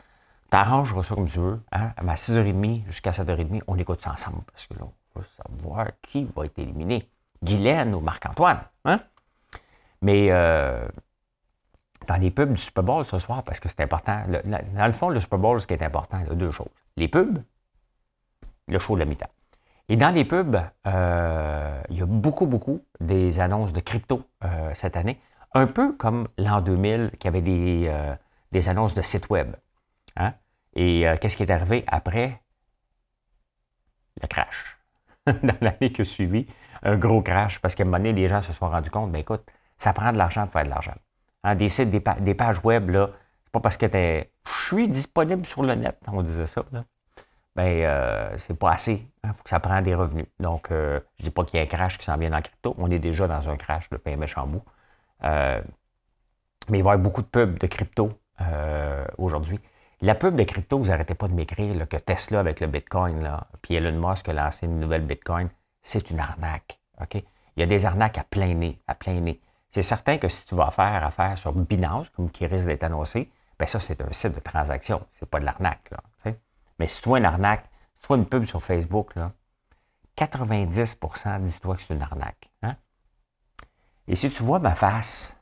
Tu 0.51 0.58
arrangeras 0.58 1.03
ça 1.03 1.15
comme 1.15 1.29
tu 1.29 1.39
veux. 1.39 1.62
Hein? 1.72 1.91
À 1.96 2.03
6h30 2.15 2.88
jusqu'à 2.88 3.12
7h30, 3.12 3.62
on 3.67 3.77
écoute 3.77 4.01
ça 4.03 4.12
ensemble. 4.12 4.41
Parce 4.51 4.65
que 4.65 4.74
là, 4.74 4.81
on 5.15 5.20
va 5.20 5.25
savoir 5.38 5.88
qui 6.01 6.27
va 6.36 6.46
être 6.46 6.58
éliminé. 6.58 7.08
Guylaine 7.43 7.93
ou 7.93 8.00
Marc-Antoine. 8.00 8.62
Hein? 8.86 9.00
Mais 10.01 10.31
euh, 10.31 10.88
dans 12.08 12.15
les 12.15 12.31
pubs 12.31 12.53
du 12.53 12.60
Super 12.60 12.84
Bowl 12.84 13.05
ce 13.05 13.20
soir, 13.20 13.43
parce 13.43 13.60
que 13.60 13.70
c'est 13.70 13.81
important, 13.81 14.24
dans 14.27 14.86
le 14.88 14.93
fond, 14.93 15.10
le 15.10 15.20
Super 15.20 15.38
Bowl, 15.38 15.62
ce 15.62 15.67
qui 15.67 15.75
est 15.75 15.84
important, 15.84 16.20
il 16.22 16.27
y 16.27 16.31
a 16.31 16.36
deux 16.36 16.51
choses. 16.51 16.70
Les 16.98 17.08
pubs, 17.08 17.43
le 18.67 18.79
show 18.79 18.96
de 18.96 19.00
la 19.00 19.05
mi-temps. 19.05 19.29
Et 19.89 19.96
dans 19.96 20.10
les 20.10 20.25
pubs, 20.25 20.60
euh, 20.88 21.81
il 21.89 21.98
y 21.98 22.01
a 22.01 22.05
beaucoup, 22.05 22.48
beaucoup 22.48 22.81
des 23.00 23.39
annonces 23.39 23.74
de 23.74 23.79
crypto 23.79 24.24
euh, 24.43 24.72
cette 24.74 24.96
année. 24.96 25.20
Un 25.53 25.67
peu 25.67 25.93
comme 25.93 26.27
l'an 26.38 26.62
2000, 26.62 27.12
qui 27.20 27.27
avait 27.27 27.41
des, 27.41 27.93
des 28.51 28.70
annonces 28.70 28.93
de 28.93 29.01
sites 29.01 29.29
web. 29.29 29.55
Hein? 30.15 30.34
Et 30.75 31.05
qu'est-ce 31.20 31.36
qui 31.36 31.43
est 31.43 31.51
arrivé 31.51 31.84
après? 31.88 32.41
Le 34.22 34.27
crash? 34.27 34.77
dans 35.43 35.58
l'année 35.62 35.91
qui 35.91 36.01
a 36.01 36.05
suivi, 36.05 36.48
un 36.84 36.98
gros 36.98 37.22
crash, 37.22 37.60
parce 37.60 37.75
qu'à 37.75 37.84
un 37.84 37.86
moment 37.86 37.98
donné, 37.98 38.13
les 38.13 38.27
gens 38.27 38.41
se 38.41 38.53
sont 38.53 38.70
rendus 38.70 38.89
compte, 38.89 39.12
ben 39.12 39.20
écoute, 39.20 39.43
ça 39.77 39.93
prend 39.93 40.12
de 40.12 40.17
l'argent 40.17 40.43
pour 40.43 40.53
faire 40.53 40.65
de 40.65 40.70
l'argent. 40.70 40.96
Hein, 41.43 41.55
des 41.55 41.70
sites, 41.70 41.89
des, 41.89 42.34
pages 42.36 42.60
web, 42.63 42.89
là, 42.89 43.10
c'est 43.43 43.51
pas 43.51 43.60
parce 43.60 43.77
que 43.77 43.88
je 43.88 44.65
suis 44.65 44.88
disponible 44.88 45.46
sur 45.46 45.63
le 45.63 45.75
net, 45.75 45.98
on 46.08 46.22
disait 46.24 46.48
ça, 46.48 46.63
là. 46.72 46.84
Ben, 47.53 47.84
euh, 47.84 48.38
c'est 48.48 48.58
pas 48.58 48.72
assez. 48.72 48.93
Il 48.93 49.27
hein, 49.27 49.34
faut 49.34 49.43
que 49.43 49.50
ça 49.50 49.60
prenne 49.60 49.84
des 49.84 49.93
revenus. 49.93 50.25
Donc, 50.39 50.72
euh, 50.72 51.01
je 51.20 51.25
dis 51.25 51.31
pas 51.31 51.43
qu'il 51.43 51.58
y 51.58 51.60
a 51.60 51.63
un 51.63 51.67
crash 51.67 51.98
qui 51.98 52.05
s'en 52.05 52.15
vient 52.15 52.29
dans 52.29 52.41
crypto. 52.41 52.74
On 52.77 52.89
est 52.89 53.00
déjà 53.00 53.27
dans 53.27 53.50
un 53.50 53.58
crash 53.58 53.89
de 53.89 53.98
pain 53.98 54.15
méchant 54.15 54.48
bout. 54.48 54.63
Euh, 55.24 55.62
mais 56.70 56.80
il 56.80 56.84
va 56.84 56.92
y 56.92 56.94
avoir 56.94 57.00
beaucoup 57.00 57.22
de 57.22 57.28
pubs 57.28 57.58
de 57.58 57.68
crypto 57.68 58.12
aujourd'hui. 59.20 59.60
La 60.01 60.16
pub 60.16 60.36
de 60.36 60.44
crypto, 60.44 60.80
vous 60.80 60.88
n'arrêtez 60.88 61.13
pas 61.13 61.28
de 61.28 61.34
m'écrire 61.34 61.88
que 61.88 61.98
Tesla 61.98 62.40
avec 62.40 62.60
le 62.60 62.66
Bitcoin, 62.66 63.22
là, 63.22 63.46
puis 63.62 63.75
Elon 63.75 64.10
Musk 64.10 64.28
a 64.30 64.34
lancé 64.34 64.66
une 64.66 64.80
nouvelle 64.80 65.06
Bitcoin, 65.06 65.50
c'est 65.84 66.10
une 66.10 66.20
arnaque. 66.20 66.80
OK? 67.00 67.16
Il 67.16 67.60
y 67.60 67.63
a 67.63 67.68
des 67.68 67.86
arnaques 67.86 68.18
à 68.18 68.24
plein 68.24 68.56
nez, 68.56 68.80
à 68.88 68.96
plein 68.96 69.20
nez. 69.20 69.40
C'est 69.72 69.84
certain 69.84 70.18
que 70.18 70.28
si 70.28 70.44
tu 70.46 70.56
vas 70.56 70.72
faire 70.72 71.06
affaire 71.06 71.38
sur 71.38 71.54
Binance, 71.54 72.10
comme 72.10 72.32
qui 72.32 72.48
risque 72.48 72.66
d'être 72.66 72.84
annoncé, 72.84 73.32
ben 73.60 73.68
ça, 73.68 73.80
c'est 73.80 74.01
un 74.01 74.12
site 74.12 74.34
de 74.34 74.40
transaction. 74.40 75.06
C'est 75.20 75.30
pas 75.30 75.40
de 75.40 75.46
l'arnaque. 75.46 75.92
Mais 76.80 76.88
si 76.88 77.00
tu 77.00 77.16
une 77.16 77.25
arnaque, 77.25 77.70
si 77.96 78.01
tu 78.01 78.08
vois 78.08 78.18
une 78.18 78.25
pub 78.25 78.46
sur 78.46 78.63
Facebook, 78.63 79.13
là, 79.16 79.34
90% 80.18 81.44
dis-toi 81.44 81.75
que 81.75 81.82
c'est 81.84 81.94
une 81.94 82.01
arnaque. 82.01 82.50
Et 84.08 84.15
si 84.15 84.29
tu 84.29 84.43
vois 84.43 84.60
ma 84.60 84.75
face 84.75 85.36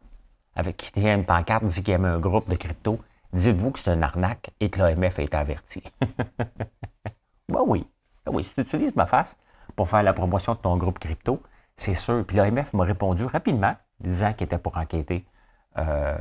avec 0.55 0.91
une 0.95 1.25
pancarte 1.25 1.63
dit 1.65 1.83
qu'il 1.83 1.93
y 1.93 1.95
a 1.95 1.99
un 1.99 2.19
groupe 2.19 2.49
de 2.49 2.55
crypto, 2.55 2.99
dites-vous 3.33 3.71
que 3.71 3.79
c'est 3.79 3.91
un 3.91 4.01
arnaque 4.01 4.51
et 4.59 4.69
que 4.69 4.79
l'OMF 4.79 5.19
a 5.19 5.21
été 5.21 5.37
averti. 5.37 5.83
ben 7.49 7.61
oui. 7.65 7.87
Ben 8.25 8.33
oui, 8.33 8.43
si 8.43 8.53
tu 8.53 8.61
utilises 8.61 8.95
ma 8.95 9.05
face 9.05 9.37
pour 9.75 9.87
faire 9.87 10.03
la 10.03 10.13
promotion 10.13 10.53
de 10.53 10.59
ton 10.59 10.77
groupe 10.77 10.99
crypto, 10.99 11.41
c'est 11.77 11.93
sûr. 11.93 12.25
Puis 12.25 12.37
l'OMF 12.37 12.73
m'a 12.73 12.83
répondu 12.83 13.25
rapidement, 13.25 13.75
disant 14.01 14.33
qu'il 14.33 14.45
était 14.45 14.57
pour 14.57 14.77
enquêter, 14.77 15.25
euh, 15.77 16.17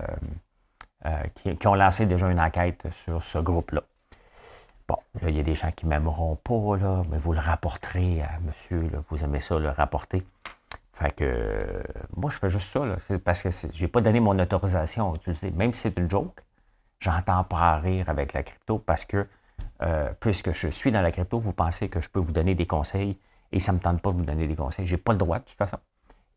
euh, 1.06 1.54
ont 1.64 1.74
lancé 1.74 2.06
déjà 2.06 2.28
une 2.28 2.40
enquête 2.40 2.86
sur 2.92 3.22
ce 3.22 3.38
groupe-là. 3.38 3.82
Bon, 4.86 4.96
il 5.22 5.36
y 5.36 5.40
a 5.40 5.42
des 5.42 5.54
gens 5.54 5.70
qui 5.72 5.84
ne 5.84 5.90
m'aimeront 5.90 6.36
pas, 6.36 6.76
là, 6.76 7.02
mais 7.10 7.18
vous 7.18 7.32
le 7.32 7.40
rapporterez 7.40 8.22
à 8.22 8.38
monsieur, 8.40 8.90
vous 9.10 9.22
aimez 9.22 9.40
ça, 9.40 9.58
le 9.58 9.68
rapporter. 9.68 10.24
Fait 10.98 11.12
que 11.12 11.82
moi, 12.16 12.30
je 12.30 12.38
fais 12.38 12.50
juste 12.50 12.70
ça, 12.70 12.84
là, 12.84 12.96
parce 13.24 13.42
que 13.42 13.50
je 13.50 13.80
n'ai 13.80 13.88
pas 13.88 14.00
donné 14.00 14.20
mon 14.20 14.38
autorisation 14.38 15.12
à 15.12 15.16
utiliser, 15.16 15.50
même 15.52 15.72
si 15.72 15.82
c'est 15.82 15.98
une 15.98 16.10
joke 16.10 16.42
j'entends 17.00 17.44
pas 17.44 17.76
rire 17.78 18.08
avec 18.08 18.32
la 18.32 18.42
crypto 18.42 18.78
parce 18.78 19.04
que 19.04 19.26
euh, 19.82 20.10
puisque 20.20 20.52
je 20.52 20.68
suis 20.68 20.90
dans 20.90 21.00
la 21.00 21.12
crypto, 21.12 21.38
vous 21.38 21.52
pensez 21.52 21.88
que 21.88 22.00
je 22.00 22.08
peux 22.08 22.20
vous 22.20 22.32
donner 22.32 22.54
des 22.54 22.66
conseils 22.66 23.16
et 23.52 23.60
ça 23.60 23.72
ne 23.72 23.78
me 23.78 23.82
tente 23.82 24.02
pas 24.02 24.10
de 24.10 24.16
vous 24.16 24.24
donner 24.24 24.46
des 24.46 24.56
conseils. 24.56 24.86
Je 24.86 24.94
n'ai 24.94 25.00
pas 25.00 25.12
le 25.12 25.18
droit 25.18 25.38
de 25.38 25.44
toute 25.44 25.56
façon. 25.56 25.78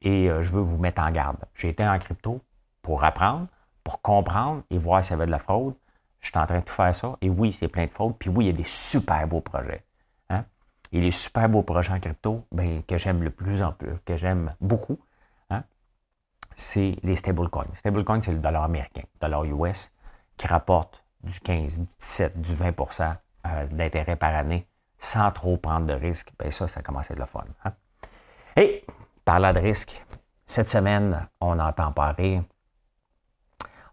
Et 0.01 0.29
euh, 0.29 0.43
je 0.43 0.49
veux 0.49 0.61
vous 0.61 0.77
mettre 0.77 1.01
en 1.01 1.11
garde. 1.11 1.37
J'ai 1.55 1.69
été 1.69 1.85
en 1.85 1.97
crypto 1.99 2.41
pour 2.81 3.03
apprendre, 3.03 3.47
pour 3.83 4.01
comprendre 4.01 4.63
et 4.69 4.77
voir 4.77 5.03
s'il 5.03 5.11
y 5.11 5.13
avait 5.15 5.25
de 5.25 5.31
la 5.31 5.39
fraude. 5.39 5.73
Je 6.21 6.29
suis 6.29 6.37
en 6.37 6.45
train 6.45 6.59
de 6.59 6.65
tout 6.65 6.73
faire 6.73 6.95
ça. 6.95 7.17
Et 7.21 7.29
oui, 7.29 7.51
c'est 7.51 7.67
plein 7.67 7.85
de 7.85 7.91
fraudes. 7.91 8.15
Puis 8.17 8.29
oui, 8.29 8.45
il 8.45 8.47
y 8.47 8.51
a 8.51 8.57
des 8.57 8.67
super 8.67 9.27
beaux 9.27 9.41
projets. 9.41 9.83
Et 10.91 10.99
les 10.99 11.11
super 11.11 11.47
beaux 11.47 11.63
projets 11.63 11.93
en 11.93 11.99
crypto, 11.99 12.45
ben, 12.51 12.83
que 12.83 12.97
j'aime 12.97 13.23
le 13.23 13.29
plus 13.29 13.63
en 13.63 13.71
plus, 13.71 13.93
que 14.05 14.17
j'aime 14.17 14.53
beaucoup, 14.59 14.99
hein, 15.49 15.63
c'est 16.55 16.97
les 17.03 17.15
stablecoins. 17.15 17.67
Stablecoins, 17.75 18.21
c'est 18.21 18.33
le 18.33 18.39
dollar 18.39 18.63
américain, 18.63 19.03
le 19.15 19.19
dollar 19.27 19.45
US 19.45 19.91
qui 20.37 20.47
rapporte 20.47 21.03
du 21.23 21.39
15, 21.39 21.77
du 21.77 21.85
17, 21.99 22.41
du 22.41 22.53
20% 22.53 23.15
euh, 23.47 23.67
d'intérêt 23.67 24.15
par 24.15 24.35
année 24.35 24.67
sans 25.01 25.31
trop 25.31 25.57
prendre 25.57 25.87
de 25.87 25.93
risques, 25.93 26.31
bien 26.39 26.51
ça, 26.51 26.67
ça 26.67 26.81
commence 26.81 27.09
à 27.09 27.13
être 27.13 27.19
le 27.19 27.25
fun. 27.25 27.43
Hein? 27.65 27.73
Et, 28.55 28.85
parlant 29.25 29.51
de 29.51 29.59
risque, 29.59 30.05
cette 30.45 30.69
semaine, 30.69 31.27
on 31.41 31.59
entend 31.59 31.91
parler. 31.91 32.41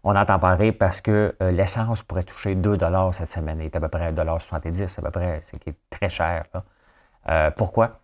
On 0.03 0.15
entend 0.15 0.39
parler 0.39 0.71
parce 0.71 1.01
que 1.01 1.35
euh, 1.41 1.51
l'essence 1.51 2.03
pourrait 2.03 2.23
toucher 2.23 2.55
2 2.55 2.77
cette 3.11 3.31
semaine. 3.31 3.59
Il 3.59 3.65
est 3.65 3.75
à 3.75 3.79
peu 3.79 3.89
près 3.89 4.11
1,70 4.11 4.99
à 4.99 5.01
peu 5.01 5.11
près, 5.11 5.41
ce 5.43 5.55
qui 5.57 5.69
est 5.69 5.77
très 5.89 6.09
cher. 6.09 6.45
Euh, 7.29 7.51
pourquoi? 7.51 8.01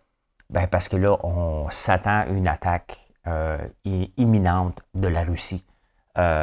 Ben 0.50 0.66
parce 0.66 0.88
que 0.88 0.96
là, 0.96 1.16
on 1.24 1.68
s'attend 1.70 2.20
à 2.20 2.26
une 2.26 2.48
attaque 2.48 3.02
imminente 3.84 4.80
de 4.94 5.08
la 5.08 5.24
Russie 5.24 5.64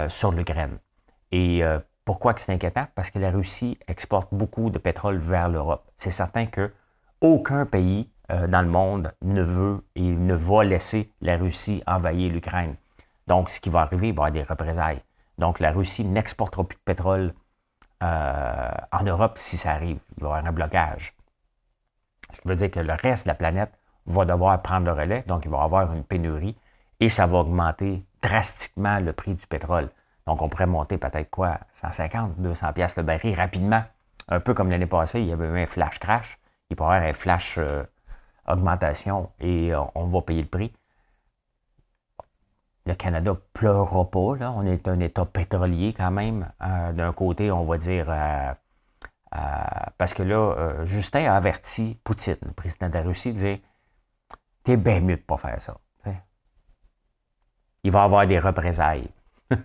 sur 0.09 0.33
l'Ukraine. 0.33 0.79
Et 1.31 1.63
pourquoi 2.03 2.33
c'est 2.37 2.51
inquiétant? 2.51 2.87
Parce 2.95 3.09
que 3.09 3.19
la 3.19 3.31
Russie 3.31 3.77
exporte 3.87 4.33
beaucoup 4.33 4.69
de 4.69 4.77
pétrole 4.77 5.17
vers 5.17 5.47
l'Europe. 5.47 5.89
C'est 5.95 6.11
certain 6.11 6.45
que 6.45 6.73
aucun 7.21 7.65
pays 7.65 8.09
euh, 8.31 8.47
dans 8.47 8.61
le 8.61 8.67
monde 8.67 9.13
ne 9.21 9.41
veut 9.41 9.85
et 9.95 10.01
ne 10.01 10.33
va 10.33 10.63
laisser 10.63 11.11
la 11.21 11.37
Russie 11.37 11.81
envahir 11.87 12.31
l'Ukraine. 12.31 12.75
Donc, 13.27 13.49
ce 13.49 13.61
qui 13.61 13.69
va 13.69 13.81
arriver, 13.81 14.09
il 14.09 14.13
va 14.13 14.23
y 14.23 14.27
avoir 14.27 14.31
des 14.31 14.43
représailles. 14.43 15.01
Donc, 15.37 15.59
la 15.59 15.71
Russie 15.71 16.03
n'exportera 16.03 16.65
plus 16.65 16.75
de 16.77 16.83
pétrole 16.83 17.33
euh, 18.03 18.71
en 18.91 19.03
Europe 19.03 19.37
si 19.37 19.57
ça 19.57 19.71
arrive. 19.71 19.99
Il 20.17 20.23
va 20.23 20.29
y 20.29 20.31
avoir 20.31 20.45
un 20.45 20.51
blocage. 20.51 21.15
Ce 22.33 22.41
qui 22.41 22.47
veut 22.47 22.55
dire 22.55 22.71
que 22.71 22.79
le 22.79 22.93
reste 22.93 23.25
de 23.25 23.29
la 23.29 23.35
planète 23.35 23.71
va 24.05 24.25
devoir 24.25 24.61
prendre 24.61 24.85
le 24.85 24.93
relais, 24.93 25.23
donc 25.27 25.45
il 25.45 25.51
va 25.51 25.59
y 25.59 25.61
avoir 25.61 25.93
une 25.93 26.03
pénurie 26.03 26.57
et 26.99 27.09
ça 27.09 27.25
va 27.25 27.39
augmenter 27.39 28.03
drastiquement 28.21 28.99
le 28.99 29.13
prix 29.13 29.35
du 29.35 29.45
pétrole. 29.47 29.89
Donc, 30.25 30.41
on 30.41 30.49
pourrait 30.49 30.67
monter 30.67 30.97
peut-être 30.97 31.29
quoi, 31.29 31.59
150, 31.75 32.39
200 32.39 32.73
pièces 32.73 32.95
le 32.95 33.03
baril 33.03 33.35
rapidement. 33.35 33.83
Un 34.29 34.39
peu 34.39 34.53
comme 34.53 34.69
l'année 34.69 34.85
passée, 34.85 35.21
il 35.21 35.27
y 35.27 35.33
avait 35.33 35.47
eu 35.47 35.61
un 35.61 35.65
flash 35.65 35.99
crash. 35.99 36.39
Il 36.69 36.77
pourrait 36.77 36.93
y 36.93 36.97
avoir 36.97 37.09
un 37.09 37.13
flash 37.13 37.55
euh, 37.57 37.83
augmentation 38.47 39.29
et 39.41 39.73
euh, 39.73 39.81
on 39.95 40.05
va 40.05 40.21
payer 40.21 40.41
le 40.41 40.47
prix. 40.47 40.73
Le 42.85 42.95
Canada 42.95 43.35
pleurera 43.53 44.09
pas. 44.09 44.35
Là. 44.37 44.53
On 44.55 44.65
est 44.65 44.87
un 44.87 44.99
État 44.99 45.25
pétrolier 45.25 45.93
quand 45.93 46.11
même. 46.11 46.49
Euh, 46.61 46.93
d'un 46.93 47.13
côté, 47.13 47.51
on 47.51 47.63
va 47.63 47.77
dire... 47.77 48.07
parce 49.97 50.13
que 50.13 50.23
là, 50.23 50.83
Justin 50.85 51.25
a 51.31 51.35
averti 51.35 51.97
Poutine, 52.03 52.37
le 52.45 52.53
président 52.53 52.89
de 52.89 52.93
la 52.93 53.01
Russie, 53.01 53.33
de 53.33 53.39
dire 53.39 53.57
T'es 54.63 54.77
bien 54.77 54.99
mieux 55.01 55.15
de 55.15 55.21
ne 55.21 55.25
pas 55.25 55.37
faire 55.37 55.61
ça. 55.61 55.77
Il 57.85 57.91
va 57.91 58.03
avoir 58.03 58.25
des 58.25 58.39
représailles. 58.39 59.09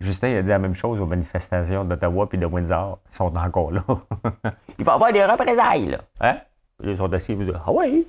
Justin 0.00 0.36
a 0.36 0.42
dit 0.42 0.48
la 0.48 0.58
même 0.58 0.74
chose 0.74 1.00
aux 1.00 1.06
manifestations 1.06 1.84
d'Ottawa 1.84 2.28
et 2.32 2.36
de 2.36 2.46
Windsor. 2.46 2.98
Ils 3.10 3.14
sont 3.14 3.36
encore 3.36 3.70
là. 3.70 3.84
Il 4.78 4.84
va 4.84 4.92
y 4.92 4.94
avoir 4.94 5.12
des 5.12 5.24
représailles, 5.24 5.86
là. 5.86 6.00
Hein? 6.20 6.40
Ils 6.82 6.96
sont 6.96 7.12
assis 7.12 7.30
et 7.32 7.34
vous 7.36 7.44
disent 7.44 7.54
Ah 7.64 7.72
oui! 7.72 8.08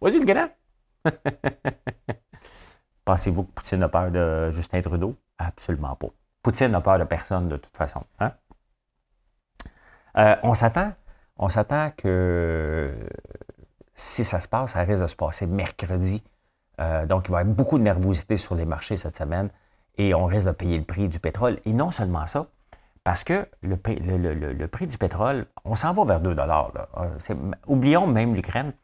Vas-y, 0.00 0.18
le 0.18 0.24
gars! 0.24 0.50
Pensez-vous 3.08 3.44
que 3.44 3.52
Poutine 3.52 3.82
a 3.84 3.88
peur 3.88 4.10
de 4.10 4.50
Justin 4.50 4.82
Trudeau? 4.82 5.16
Absolument 5.38 5.96
pas. 5.96 6.08
Poutine 6.42 6.68
n'a 6.68 6.82
peur 6.82 6.98
de 6.98 7.04
personne 7.04 7.48
de 7.48 7.56
toute 7.56 7.74
façon. 7.74 8.04
Hein? 8.18 8.32
Euh, 10.18 10.36
on 10.42 10.52
s'attend. 10.52 10.92
On 11.38 11.48
s'attend 11.48 11.90
que 11.96 12.94
si 13.94 14.24
ça 14.24 14.42
se 14.42 14.48
passe, 14.48 14.72
ça 14.72 14.80
risque 14.80 15.00
de 15.00 15.06
se 15.06 15.16
passer 15.16 15.46
mercredi. 15.46 16.22
Euh, 16.82 17.06
donc, 17.06 17.28
il 17.28 17.30
va 17.30 17.38
y 17.38 17.40
avoir 17.40 17.56
beaucoup 17.56 17.78
de 17.78 17.82
nervosité 17.82 18.36
sur 18.36 18.54
les 18.54 18.66
marchés 18.66 18.98
cette 18.98 19.16
semaine 19.16 19.48
et 19.96 20.12
on 20.14 20.26
risque 20.26 20.46
de 20.46 20.52
payer 20.52 20.76
le 20.76 20.84
prix 20.84 21.08
du 21.08 21.18
pétrole. 21.18 21.60
Et 21.64 21.72
non 21.72 21.90
seulement 21.90 22.26
ça, 22.26 22.48
parce 23.04 23.24
que 23.24 23.48
le, 23.62 23.76
prix 24.66 24.86
du 24.86 24.98
pétrole, 24.98 25.46
on 25.64 25.76
s'en 25.76 25.94
va 25.94 26.04
vers 26.04 26.20
2 26.20 26.34
dollars. 26.34 26.72
Euh, 26.98 27.40
oublions 27.66 28.06
même 28.06 28.34
l'Ukraine. 28.34 28.74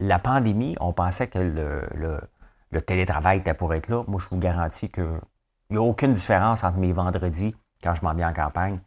La 0.00 0.18
pandémie, 0.18 0.76
on 0.80 0.92
pensait 0.92 1.28
que 1.28 1.38
le, 1.38 2.80
télétravail 2.80 3.38
était 3.38 3.54
pour 3.54 3.72
être 3.74 3.88
là. 3.88 4.02
Moi, 4.08 4.20
je 4.20 4.28
vous 4.28 4.38
garantis 4.38 4.88
qu'il 4.88 5.20
n'y 5.70 5.76
a 5.76 5.82
aucune 5.82 6.14
différence 6.14 6.64
entre 6.64 6.78
mes 6.78 6.92
vendredis, 6.92 7.54
quand 7.82 7.94
je 7.94 8.02
m'en 8.02 8.14
viens 8.14 8.30
en 8.30 8.34
campagne, 8.34 8.80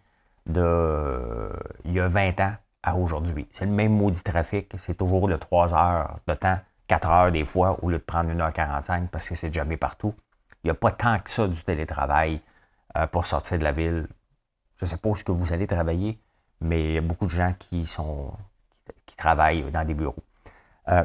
de 0.47 1.49
il 1.85 1.93
y 1.93 1.99
a 1.99 2.07
20 2.07 2.39
ans 2.41 2.55
à 2.81 2.95
aujourd'hui. 2.95 3.47
C'est 3.53 3.65
le 3.65 3.71
même 3.71 3.95
maudit 3.95 4.23
trafic. 4.23 4.73
C'est 4.77 4.97
toujours 4.97 5.27
le 5.27 5.37
3 5.37 5.73
heures 5.73 6.19
de 6.27 6.33
temps, 6.33 6.59
4 6.87 7.09
heures 7.09 7.31
des 7.31 7.45
fois, 7.45 7.77
au 7.83 7.89
lieu 7.89 7.99
de 7.99 8.03
prendre 8.03 8.29
1h45 8.31 9.07
parce 9.07 9.29
que 9.29 9.35
c'est 9.35 9.53
jamais 9.53 9.77
partout. 9.77 10.13
Il 10.63 10.67
n'y 10.67 10.71
a 10.71 10.75
pas 10.75 10.91
tant 10.91 11.19
que 11.19 11.29
ça 11.29 11.47
du 11.47 11.61
télétravail 11.63 12.41
euh, 12.97 13.07
pour 13.07 13.25
sortir 13.25 13.59
de 13.59 13.63
la 13.63 13.71
ville. 13.71 14.07
Je 14.77 14.85
ne 14.85 14.89
sais 14.89 14.97
pas 14.97 15.09
où 15.09 15.13
que 15.13 15.31
vous 15.31 15.53
allez 15.53 15.67
travailler, 15.67 16.19
mais 16.59 16.83
il 16.83 16.93
y 16.93 16.97
a 16.97 17.01
beaucoup 17.01 17.25
de 17.25 17.31
gens 17.31 17.53
qui 17.59 17.85
travaillent 19.15 19.71
dans 19.71 19.85
des 19.85 19.93
bureaux. 19.93 20.23
Euh, 20.89 21.03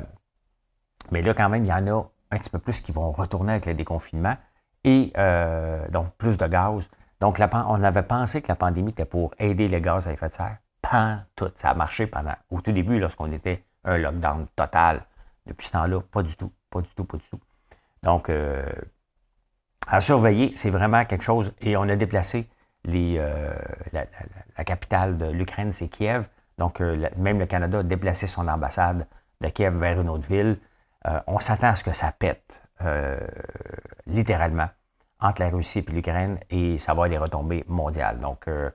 mais 1.11 1.23
là, 1.23 1.35
quand 1.35 1.49
même, 1.49 1.65
il 1.65 1.69
y 1.69 1.73
en 1.73 1.87
a 1.87 2.11
un 2.31 2.39
petit 2.39 2.51
peu 2.51 2.59
plus 2.59 2.81
qui 2.81 2.93
vont 2.93 3.11
retourner 3.13 3.53
avec 3.53 3.67
le 3.67 3.75
déconfinement 3.75 4.37
et 4.85 5.13
euh, 5.17 5.87
donc 5.89 6.13
plus 6.17 6.37
de 6.37 6.47
gaz. 6.47 6.89
Donc, 7.21 7.41
on 7.53 7.83
avait 7.83 8.03
pensé 8.03 8.43
que 8.43 8.49
la 8.49 8.55
pandémie 8.55 8.91
était 8.91 9.05
pour 9.05 9.35
aider 9.39 9.69
les 9.69 9.81
gaz 9.81 10.07
à 10.07 10.13
effet 10.13 10.29
de 10.29 10.35
serre. 10.35 10.59
Pas 10.81 11.25
tout. 11.35 11.51
Ça 11.57 11.71
a 11.71 11.75
marché 11.75 12.07
pendant, 12.07 12.35
au 12.51 12.61
tout 12.61 12.71
début, 12.71 13.01
lorsqu'on 13.01 13.33
était 13.33 13.65
un 13.85 13.99
lockdown 13.99 14.47
total. 14.55 15.03
Depuis 15.47 15.67
ce 15.67 15.73
temps-là, 15.73 16.01
pas 16.13 16.23
du 16.23 16.37
tout, 16.37 16.53
pas 16.71 16.81
du 16.81 16.89
tout, 16.95 17.05
pas 17.05 17.17
du 17.17 17.29
tout. 17.29 17.41
Donc, 18.05 18.29
euh, 18.29 18.65
à 19.89 20.01
surveiller, 20.01 20.55
c'est 20.55 20.71
vraiment 20.71 21.05
quelque 21.07 21.25
chose. 21.25 21.53
Et 21.61 21.77
on 21.77 21.83
a 21.83 21.97
déplacé 21.97 22.49
les, 22.85 23.21
la, 23.93 24.65
capitale 24.65 25.19
de 25.19 25.27
l'Ukraine, 25.27 25.73
c'est 25.73 25.89
Kiev. 25.89 26.29
Donc, 26.59 26.81
même 26.81 27.39
le 27.39 27.47
Canada 27.47 27.81
a 27.81 27.83
déplacé 27.83 28.27
son 28.29 28.47
ambassade 28.47 29.07
de 29.41 29.49
Kiev 29.49 29.77
vers 29.77 30.01
une 30.01 30.09
autre 30.09 30.27
ville. 30.27 30.59
on 31.27 31.41
s'attend 31.41 31.69
à 31.69 31.77
ce 31.77 31.85
que 31.85 31.93
ça 31.93 32.13
pète, 32.13 32.53
littéralement 34.07 34.69
entre 35.21 35.43
la 35.43 35.51
Russie 35.51 35.81
et 35.81 35.91
l'Ukraine 35.91 36.39
et 36.51 36.79
ça 36.79 36.89
va 36.89 36.93
avoir 36.93 37.09
des 37.09 37.19
retombées 37.19 37.65
mondiales. 37.67 38.21
Donc, 38.21 38.47
euh, 38.49 38.71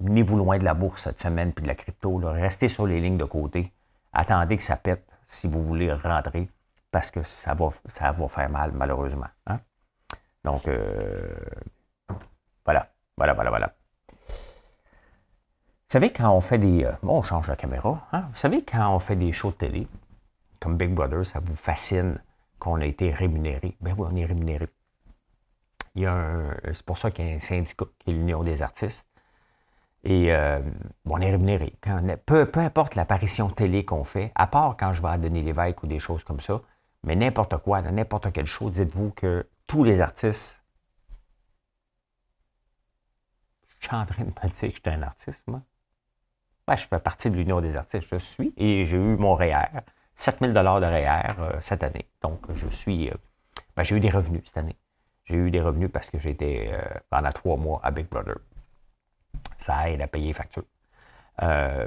venez-vous 0.00 0.36
loin 0.36 0.58
de 0.58 0.64
la 0.64 0.74
bourse 0.74 1.02
cette 1.04 1.20
semaine 1.20 1.52
puis 1.52 1.62
de 1.62 1.68
la 1.68 1.74
crypto. 1.74 2.20
Restez 2.24 2.68
sur 2.68 2.86
les 2.86 3.00
lignes 3.00 3.18
de 3.18 3.24
côté. 3.24 3.72
Attendez 4.12 4.56
que 4.56 4.62
ça 4.62 4.76
pète 4.76 5.06
si 5.26 5.46
vous 5.46 5.64
voulez 5.64 5.92
rentrer 5.92 6.48
parce 6.90 7.10
que 7.10 7.22
ça 7.22 7.54
va, 7.54 7.68
ça 7.88 8.12
va 8.12 8.28
faire 8.28 8.50
mal, 8.50 8.72
malheureusement. 8.72 9.26
Hein. 9.46 9.60
Donc, 10.44 10.66
euh, 10.68 11.34
voilà, 12.64 12.88
voilà, 13.16 13.34
voilà, 13.34 13.50
voilà. 13.50 13.74
Vous 15.88 15.92
savez, 15.92 16.12
quand 16.12 16.32
on 16.32 16.40
fait 16.40 16.58
des. 16.58 16.84
Euh, 16.84 16.92
bon, 17.04 17.18
on 17.18 17.22
change 17.22 17.46
la 17.46 17.54
caméra. 17.54 18.08
Hein? 18.12 18.24
Vous 18.32 18.36
savez, 18.36 18.64
quand 18.64 18.92
on 18.92 18.98
fait 18.98 19.14
des 19.14 19.32
shows 19.32 19.52
de 19.52 19.56
télé, 19.56 19.86
comme 20.58 20.76
Big 20.76 20.92
Brother, 20.92 21.24
ça 21.24 21.38
vous 21.38 21.54
fascine 21.54 22.20
qu'on 22.58 22.80
a 22.80 22.86
été 22.86 23.12
rémunéré. 23.12 23.76
Ben 23.80 23.94
oui, 23.96 24.08
on 24.10 24.16
est 24.16 24.24
rémunéré. 24.24 24.68
Il 25.94 26.02
y 26.02 26.06
a 26.06 26.56
c'est 26.74 26.82
pour 26.82 26.98
ça 26.98 27.12
qu'il 27.12 27.26
y 27.26 27.32
a 27.32 27.36
un 27.36 27.40
syndicat 27.40 27.86
qui 28.00 28.10
est 28.10 28.14
l'Union 28.14 28.42
des 28.42 28.62
artistes. 28.62 29.06
Et 30.02 30.32
euh, 30.32 30.60
on 31.04 31.20
est 31.20 31.30
rémunéré. 31.30 31.72
peu, 32.26 32.46
peu 32.50 32.60
importe 32.60 32.96
l'apparition 32.96 33.48
télé 33.48 33.84
qu'on 33.84 34.04
fait, 34.04 34.32
à 34.34 34.48
part 34.48 34.76
quand 34.76 34.92
je 34.92 35.02
vais 35.02 35.08
à 35.08 35.18
Denis 35.18 35.42
Lévesque 35.42 35.82
ou 35.84 35.86
des 35.86 36.00
choses 36.00 36.24
comme 36.24 36.40
ça, 36.40 36.60
mais 37.04 37.14
n'importe 37.14 37.56
quoi, 37.58 37.80
n'importe 37.82 38.32
quelle 38.32 38.46
chose, 38.46 38.72
dites-vous 38.72 39.10
que 39.10 39.48
tous 39.66 39.84
les 39.84 40.00
artistes. 40.00 40.62
Je 43.78 43.86
suis 43.86 43.96
en 43.96 44.04
train 44.04 44.24
de 44.24 44.28
me 44.28 44.32
dire 44.32 44.50
que 44.60 44.66
j'étais 44.66 44.90
un 44.90 45.02
artiste, 45.02 45.40
moi. 45.46 45.62
Ben, 46.66 46.76
je 46.76 46.84
fais 46.84 46.98
partie 46.98 47.30
de 47.30 47.36
l'Union 47.36 47.60
des 47.60 47.76
artistes, 47.76 48.08
je 48.10 48.16
suis, 48.16 48.52
et 48.56 48.86
j'ai 48.86 48.96
eu 48.96 49.16
mon 49.16 49.36
REER, 49.36 49.82
7000 50.16 50.52
de 50.52 50.58
REER 50.58 51.34
euh, 51.38 51.60
cette 51.60 51.84
année. 51.84 52.06
Donc, 52.22 52.40
je 52.54 52.66
suis. 52.68 53.08
Euh, 53.08 53.14
ben, 53.76 53.84
j'ai 53.84 53.94
eu 53.94 54.00
des 54.00 54.10
revenus 54.10 54.42
cette 54.46 54.56
année. 54.56 54.74
J'ai 55.26 55.36
eu 55.36 55.52
des 55.52 55.60
revenus 55.60 55.90
parce 55.92 56.10
que 56.10 56.18
j'étais 56.18 56.70
euh, 56.72 56.82
pendant 57.08 57.30
trois 57.30 57.56
mois 57.56 57.78
à 57.84 57.92
Big 57.92 58.08
Brother. 58.08 58.38
Ça 59.60 59.88
aide 59.90 60.02
à 60.02 60.08
payer 60.08 60.28
les 60.28 60.32
factures. 60.32 60.64
À 61.38 61.86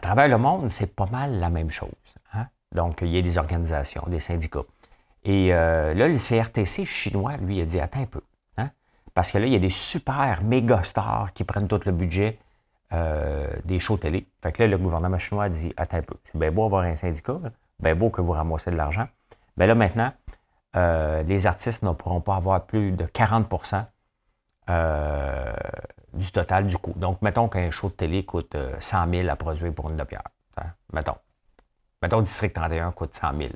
travers 0.00 0.28
le 0.28 0.38
monde, 0.38 0.70
c'est 0.70 0.94
pas 0.94 1.06
mal 1.06 1.38
la 1.38 1.48
même 1.48 1.70
chose. 1.70 1.90
Hein. 2.34 2.48
Donc, 2.72 3.00
il 3.00 3.08
y 3.08 3.18
a 3.18 3.22
des 3.22 3.38
organisations, 3.38 4.04
des 4.08 4.20
syndicats. 4.20 4.64
Et 5.22 5.50
là, 5.50 5.94
le 5.94 6.18
CRTC 6.18 6.84
chinois, 6.84 7.36
lui, 7.36 7.60
a 7.60 7.64
dit 7.64 7.80
Attends 7.80 8.00
un 8.00 8.06
peu. 8.06 8.20
Parce 9.14 9.30
que 9.30 9.38
là, 9.38 9.46
il 9.46 9.52
y 9.52 9.56
a 9.56 9.60
des 9.60 9.70
super 9.70 10.42
méga 10.42 10.82
stars 10.82 11.32
qui 11.32 11.44
prennent 11.44 11.68
tout 11.68 11.80
le 11.86 11.92
budget 11.92 12.38
des 13.64 13.80
shows 13.80 13.96
télé. 13.96 14.28
Fait 14.40 14.52
que 14.52 14.62
là, 14.62 14.68
le 14.68 14.78
gouvernement 14.78 15.18
chinois 15.18 15.44
a 15.44 15.48
dit 15.48 15.72
Attends 15.76 15.96
un 15.96 16.02
peu. 16.02 16.14
C'est 16.24 16.38
bien 16.38 16.52
beau 16.52 16.64
avoir 16.64 16.84
un 16.84 16.94
syndicat, 16.94 17.38
bien 17.80 17.96
beau 17.96 18.10
que 18.10 18.20
vous 18.20 18.30
ramassez 18.30 18.70
de 18.70 18.76
l'argent. 18.76 19.08
Mais 19.56 19.66
là, 19.66 19.74
maintenant, 19.74 20.12
euh, 20.76 21.22
les 21.22 21.46
artistes 21.46 21.82
ne 21.82 21.92
pourront 21.92 22.20
pas 22.20 22.36
avoir 22.36 22.66
plus 22.66 22.92
de 22.92 23.04
40% 23.04 23.84
euh, 24.70 25.52
du 26.12 26.32
total 26.32 26.66
du 26.66 26.76
coût. 26.76 26.94
Donc, 26.96 27.22
mettons 27.22 27.48
qu'un 27.48 27.70
show 27.70 27.88
de 27.88 27.94
télé 27.94 28.24
coûte 28.24 28.56
100 28.80 29.08
euh, 29.08 29.22
000 29.22 29.28
à 29.28 29.36
produire 29.36 29.72
pour 29.72 29.90
une 29.90 29.96
demi-heure. 29.96 30.22
Hein, 30.56 30.70
mettons. 30.92 31.16
Mettons 32.02 32.20
District 32.22 32.54
31 32.54 32.92
coûte 32.92 33.14
100 33.14 33.36
000. 33.38 33.50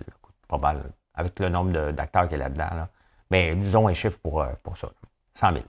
pas 0.47 0.59
mal, 0.59 0.93
avec 1.15 1.39
le 1.41 1.49
nombre 1.49 1.91
d'acteurs 1.91 2.29
qu'il 2.29 2.39
y 2.39 2.41
a 2.41 2.49
là-dedans. 2.49 2.87
Mais 3.31 3.55
disons 3.57 3.89
un 3.89 3.95
chiffre 3.95 4.19
pour, 4.23 4.47
pour 4.63 4.77
ça. 4.79 4.89
100 5.39 5.53
000. 5.53 5.65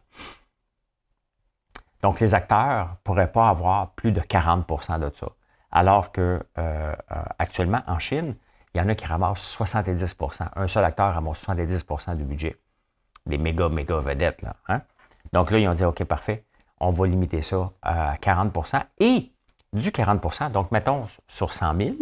Donc, 2.02 2.20
les 2.20 2.34
acteurs 2.34 2.90
ne 2.90 2.96
pourraient 3.04 3.32
pas 3.32 3.50
avoir 3.50 3.92
plus 3.92 4.12
de 4.12 4.22
40% 4.22 5.00
de 5.00 5.12
ça. 5.16 5.28
Alors 5.72 6.12
que 6.12 6.44
actuellement, 7.38 7.84
en 7.88 8.00
Chine, 8.00 8.36
il 8.74 8.80
y 8.80 8.82
en 8.82 8.90
a 8.90 8.96
qui 8.96 9.06
ramassent 9.06 9.58
70% 9.58 10.50
Un 10.56 10.68
seul 10.68 10.86
acteur 10.86 11.14
ramasse 11.14 11.44
70% 11.44 12.16
du 12.16 12.24
budget. 12.24 12.60
Des 13.26 13.38
méga, 13.38 13.70
méga 13.70 14.00
vedettes. 14.00 14.42
Là, 14.42 14.56
hein? 14.68 14.82
Donc 15.34 15.52
là, 15.52 15.60
ils 15.60 15.68
ont 15.68 15.74
dit, 15.74 15.84
OK, 15.84 16.04
parfait, 16.06 16.46
on 16.80 16.92
va 16.92 17.08
limiter 17.08 17.42
ça 17.42 17.72
à 17.82 18.16
40% 18.16 18.84
Et 19.00 19.34
du 19.74 19.92
40% 19.92 20.52
donc 20.52 20.72
mettons 20.72 21.06
sur 21.28 21.54
100 21.54 21.78
000, 21.78 21.96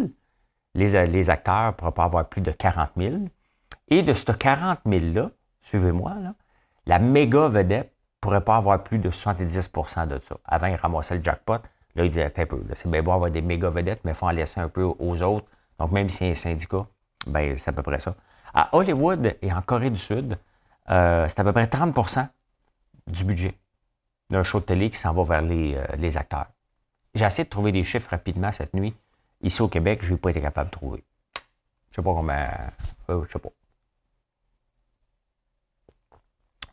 les, 0.73 1.07
les 1.07 1.29
acteurs 1.29 1.67
ne 1.67 1.71
pourraient 1.71 1.91
pas 1.91 2.05
avoir 2.05 2.27
plus 2.29 2.41
de 2.41 2.51
40 2.51 2.91
000. 2.95 3.15
Et 3.89 4.03
de 4.03 4.13
ce 4.13 4.31
40 4.31 4.79
000-là, 4.85 5.31
suivez-moi, 5.61 6.13
la 6.87 6.99
méga 6.99 7.47
vedette 7.47 7.93
pourrait 8.19 8.43
pas 8.43 8.57
avoir 8.57 8.83
plus 8.83 8.97
de 8.97 9.11
70% 9.11 10.07
de 10.07 10.19
ça. 10.19 10.37
Avant, 10.45 10.67
ils 10.67 10.75
ramassaient 10.75 11.17
le 11.17 11.23
jackpot. 11.23 11.59
Là, 11.95 12.05
ils 12.05 12.09
disaient, 12.09 12.33
un 12.35 12.45
peu, 12.45 12.63
c'est 12.75 12.89
bien 12.89 13.03
beau 13.03 13.11
avoir 13.11 13.29
des 13.29 13.41
méga 13.41 13.69
vedettes, 13.69 14.01
mais 14.03 14.11
il 14.11 14.15
faut 14.15 14.25
en 14.25 14.31
laisser 14.31 14.59
un 14.59 14.69
peu 14.69 14.83
aux 14.83 15.21
autres 15.21 15.47
donc, 15.79 15.91
même 15.91 16.09
si 16.09 16.23
y 16.23 16.27
a 16.27 16.31
un 16.31 16.35
syndicat, 16.35 16.87
ben, 17.27 17.57
c'est 17.57 17.69
à 17.69 17.73
peu 17.73 17.83
près 17.83 17.99
ça. 17.99 18.15
À 18.53 18.75
Hollywood 18.75 19.37
et 19.41 19.53
en 19.53 19.61
Corée 19.61 19.89
du 19.89 19.99
Sud, 19.99 20.37
euh, 20.89 21.27
c'est 21.27 21.39
à 21.39 21.43
peu 21.43 21.51
près 21.51 21.65
30% 21.65 22.27
du 23.07 23.23
budget 23.23 23.55
d'un 24.29 24.43
show 24.43 24.59
de 24.59 24.65
télé 24.65 24.89
qui 24.89 24.97
s'en 24.97 25.13
va 25.13 25.23
vers 25.23 25.41
les, 25.41 25.75
euh, 25.75 25.85
les 25.97 26.17
acteurs. 26.17 26.47
J'ai 27.13 27.25
essayé 27.25 27.43
de 27.43 27.49
trouver 27.49 27.71
des 27.71 27.83
chiffres 27.83 28.09
rapidement 28.09 28.51
cette 28.51 28.73
nuit. 28.73 28.95
Ici 29.41 29.61
au 29.61 29.67
Québec, 29.67 29.99
je 30.03 30.11
n'ai 30.11 30.17
pas 30.17 30.31
été 30.31 30.41
capable 30.41 30.69
de 30.69 30.75
trouver. 30.75 31.03
Je 31.91 32.01
ne 32.01 32.03
sais 32.03 32.09
pas 32.09 32.13
comment. 32.13 32.47
Euh, 33.09 33.25
je 33.25 33.31
sais 33.31 33.39
pas. 33.39 33.49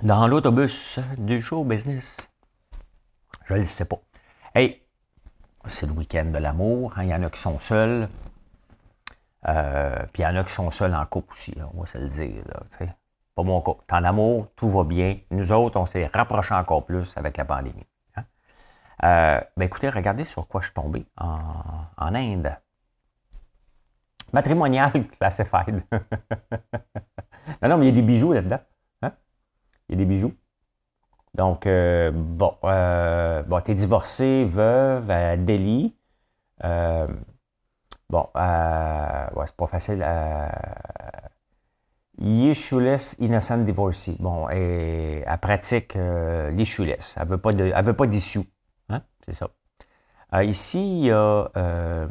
Dans 0.04 0.26
l'autobus 0.26 0.98
du 1.16 1.40
show 1.40 1.64
business. 1.64 2.28
Je 3.46 3.54
ne 3.54 3.60
le 3.60 3.64
sais 3.64 3.86
pas. 3.86 3.96
Hey, 4.54 4.82
c'est 5.64 5.86
le 5.86 5.92
week-end 5.92 6.26
de 6.26 6.36
l'amour. 6.36 6.92
Hein. 6.94 7.04
Il 7.04 7.08
y 7.08 7.14
en 7.14 7.22
a 7.22 7.30
qui 7.30 7.40
sont 7.40 7.58
seuls. 7.58 8.10
Euh, 9.48 10.04
puis 10.12 10.22
il 10.22 10.26
y 10.26 10.28
en 10.28 10.36
a 10.36 10.44
qui 10.44 10.52
sont 10.52 10.70
seuls 10.70 10.94
en 10.94 11.06
couple 11.06 11.32
aussi, 11.32 11.54
on 11.72 11.80
va 11.80 11.86
se 11.86 11.96
le 11.96 12.10
dire. 12.10 12.44
Pas 13.34 13.42
mon 13.42 13.62
cas. 13.62 13.76
En 13.92 14.04
amour, 14.04 14.48
tout 14.56 14.68
va 14.68 14.84
bien. 14.84 15.20
Nous 15.30 15.50
autres, 15.52 15.80
on 15.80 15.86
s'est 15.86 16.10
rapprochés 16.12 16.52
encore 16.52 16.84
plus 16.84 17.16
avec 17.16 17.38
la 17.38 17.46
pandémie. 17.46 17.86
Hein. 18.16 18.24
Euh, 19.04 19.40
ben 19.56 19.64
écoutez, 19.64 19.88
regardez 19.88 20.26
sur 20.26 20.46
quoi 20.46 20.60
je 20.60 20.66
suis 20.66 20.74
tombé 20.74 21.06
en, 21.16 21.48
en 21.96 22.14
Inde. 22.14 22.54
Matrimonial 24.34 24.92
classified. 25.18 25.82
non, 27.62 27.68
non, 27.70 27.78
mais 27.78 27.88
il 27.88 27.96
y 27.96 27.98
a 27.98 28.02
des 28.02 28.02
bijoux 28.02 28.34
là-dedans. 28.34 28.60
Il 29.88 29.92
y 29.92 29.94
a 29.94 29.98
des 29.98 30.04
bijoux. 30.06 30.34
Donc, 31.34 31.66
euh, 31.66 32.12
bon, 32.12 32.54
euh, 32.64 33.42
bon 33.42 33.60
tu 33.60 33.72
es 33.72 33.74
divorcé, 33.74 34.44
veuve 34.44 35.10
à 35.10 35.36
Delhi. 35.36 35.96
Euh, 36.64 37.08
Bon, 38.10 38.28
euh, 38.36 39.26
ouais, 39.34 39.46
c'est 39.46 39.56
pas 39.56 39.66
facile. 39.66 40.04
Yeshuless 42.18 43.16
Innocent 43.18 43.58
Divorcee. 43.58 44.16
Bon, 44.20 44.48
elle 44.48 45.24
pratique 45.40 45.94
l'Yeshuless. 45.94 47.16
Elle 47.18 47.26
veut 47.26 47.38
pas 47.38 47.50
veut 47.52 47.92
pas 47.94 48.06
d'issue. 48.06 48.44
Hein? 48.88 49.02
C'est 49.26 49.34
ça. 49.34 49.48
Ici, 50.42 51.00
il 51.00 51.06
y 51.06 51.10
a 51.10 52.08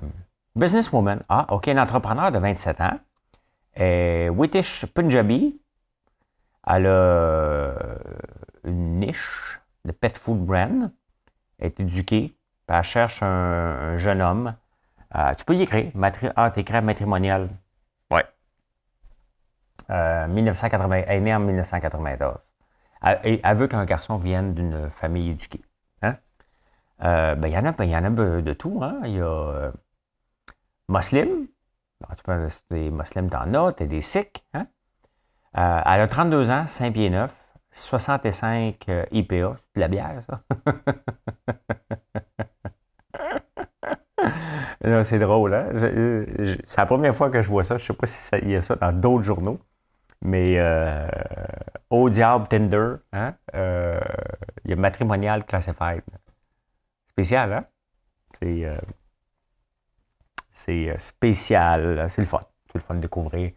Businesswoman. 0.55 1.23
Ah, 1.29 1.45
OK, 1.51 1.67
un 1.67 1.77
entrepreneur 1.77 2.31
de 2.31 2.39
27 2.39 2.81
ans. 2.81 2.99
Et 3.75 4.29
Witish 4.29 4.85
Punjabi. 4.87 5.61
Elle 6.67 6.87
a 6.87 7.73
une 8.63 8.99
niche 8.99 9.59
de 9.85 9.91
pet 9.91 10.17
food 10.17 10.45
brand. 10.45 10.91
Elle 11.59 11.67
est 11.67 11.79
éduquée. 11.79 12.35
Elle 12.67 12.83
cherche 12.83 13.21
un 13.21 13.97
jeune 13.97 14.21
homme 14.21 14.55
euh, 15.15 15.33
tu 15.33 15.45
peux 15.45 15.55
y 15.55 15.61
écrire. 15.61 15.91
Matri 15.93 16.29
ah, 16.35 16.51
écris 16.55 16.81
matrimonial. 16.81 17.49
Ouais. 18.11 18.25
Euh, 19.89 20.27
1980, 20.27 21.03
elle 21.07 21.17
est 21.17 21.19
née 21.19 21.35
en 21.35 21.39
1994. 21.39 22.39
Elle, 23.03 23.39
elle 23.43 23.57
veut 23.57 23.67
qu'un 23.67 23.85
garçon 23.85 24.17
vienne 24.17 24.53
d'une 24.53 24.89
famille 24.89 25.31
éduquée. 25.31 25.61
Hein? 26.01 26.15
Euh, 27.03 27.35
ben, 27.35 27.47
il 27.47 27.53
y 27.53 27.57
en 27.57 27.65
a, 27.65 27.71
ben, 27.73 27.83
y 27.83 27.95
en 27.95 28.03
a 28.05 28.09
de 28.09 28.53
tout. 28.53 28.79
Hein? 28.81 29.01
Il 29.03 29.17
y 29.17 29.21
a 29.21 29.25
euh, 29.25 29.71
musulmans. 30.87 31.45
tu 32.17 32.23
peux, 32.23 32.49
des 32.71 32.89
musulmans, 32.89 33.29
t'en 33.29 33.53
as. 33.53 33.73
T'as 33.73 33.85
des 33.85 34.01
sikhs. 34.01 34.43
Hein? 34.53 34.67
Euh, 35.57 35.81
elle 35.85 36.01
a 36.01 36.07
32 36.07 36.49
ans, 36.49 36.65
5 36.67 36.93
pieds 36.93 37.09
9, 37.09 37.31
65 37.71 38.87
IPA. 39.11 39.55
C'est 39.57 39.75
de 39.75 39.79
la 39.79 39.87
bière, 39.87 40.23
ça. 40.27 40.41
c'est 45.03 45.19
drôle, 45.19 45.53
hein? 45.53 45.67
C'est 46.67 46.77
la 46.77 46.85
première 46.85 47.15
fois 47.15 47.29
que 47.29 47.41
je 47.41 47.47
vois 47.47 47.63
ça. 47.63 47.77
Je 47.77 47.83
ne 47.83 47.87
sais 47.87 47.93
pas 47.93 48.07
s'il 48.07 48.49
y 48.49 48.55
a 48.55 48.61
ça 48.61 48.75
dans 48.75 48.91
d'autres 48.93 49.23
journaux. 49.23 49.59
Mais 50.21 50.55
euh, 50.57 51.07
au 51.89 52.09
diable 52.09 52.47
Tinder, 52.47 52.95
hein? 53.11 53.35
Euh, 53.55 53.99
il 54.65 54.71
y 54.71 54.73
a 54.73 54.77
matrimonial 54.77 55.45
classified. 55.45 56.03
Spécial, 57.11 57.53
hein? 57.53 57.65
C'est 58.39 58.67
c'est 60.51 60.99
spécial. 60.99 62.07
C'est 62.09 62.21
le 62.21 62.27
fun. 62.27 62.41
C'est 62.67 62.75
le 62.75 62.79
fun 62.81 62.95
de 62.95 63.01
découvrir. 63.01 63.51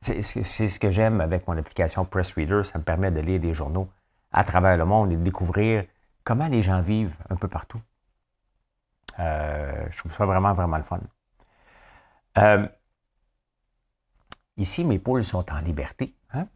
C'est 0.00 0.22
ce 0.22 0.78
que 0.78 0.90
j'aime 0.90 1.20
avec 1.20 1.46
mon 1.46 1.56
application 1.56 2.04
Press 2.04 2.32
Reader. 2.32 2.64
Ça 2.64 2.78
me 2.78 2.84
permet 2.84 3.10
de 3.10 3.20
lire 3.20 3.40
des 3.40 3.52
journaux 3.52 3.88
à 4.32 4.44
travers 4.44 4.76
le 4.76 4.84
monde 4.84 5.12
et 5.12 5.16
de 5.16 5.22
découvrir 5.22 5.84
comment 6.24 6.48
les 6.48 6.62
gens 6.62 6.80
vivent 6.80 7.16
un 7.28 7.36
peu 7.36 7.48
partout. 7.48 7.80
je 9.18 9.98
trouve 9.98 10.12
ça 10.12 10.24
vraiment, 10.24 10.54
vraiment 10.54 10.78
le 10.78 10.84
fun. 10.84 11.00
Ici, 14.60 14.84
mes 14.84 14.98
poules 14.98 15.24
sont 15.24 15.50
en 15.50 15.58
liberté. 15.60 16.14
Hein? 16.34 16.46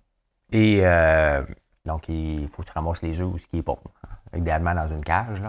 Et 0.52 0.80
euh, 0.82 1.42
donc, 1.86 2.06
il 2.08 2.46
faut 2.50 2.62
que 2.62 2.68
tu 2.68 2.72
ramasses 2.74 3.00
les 3.00 3.18
œufs, 3.18 3.40
ce 3.40 3.46
qui 3.46 3.58
est 3.58 3.62
bon. 3.62 3.78
Idéalement 4.36 4.74
dans 4.74 4.88
une 4.88 5.02
cage. 5.02 5.42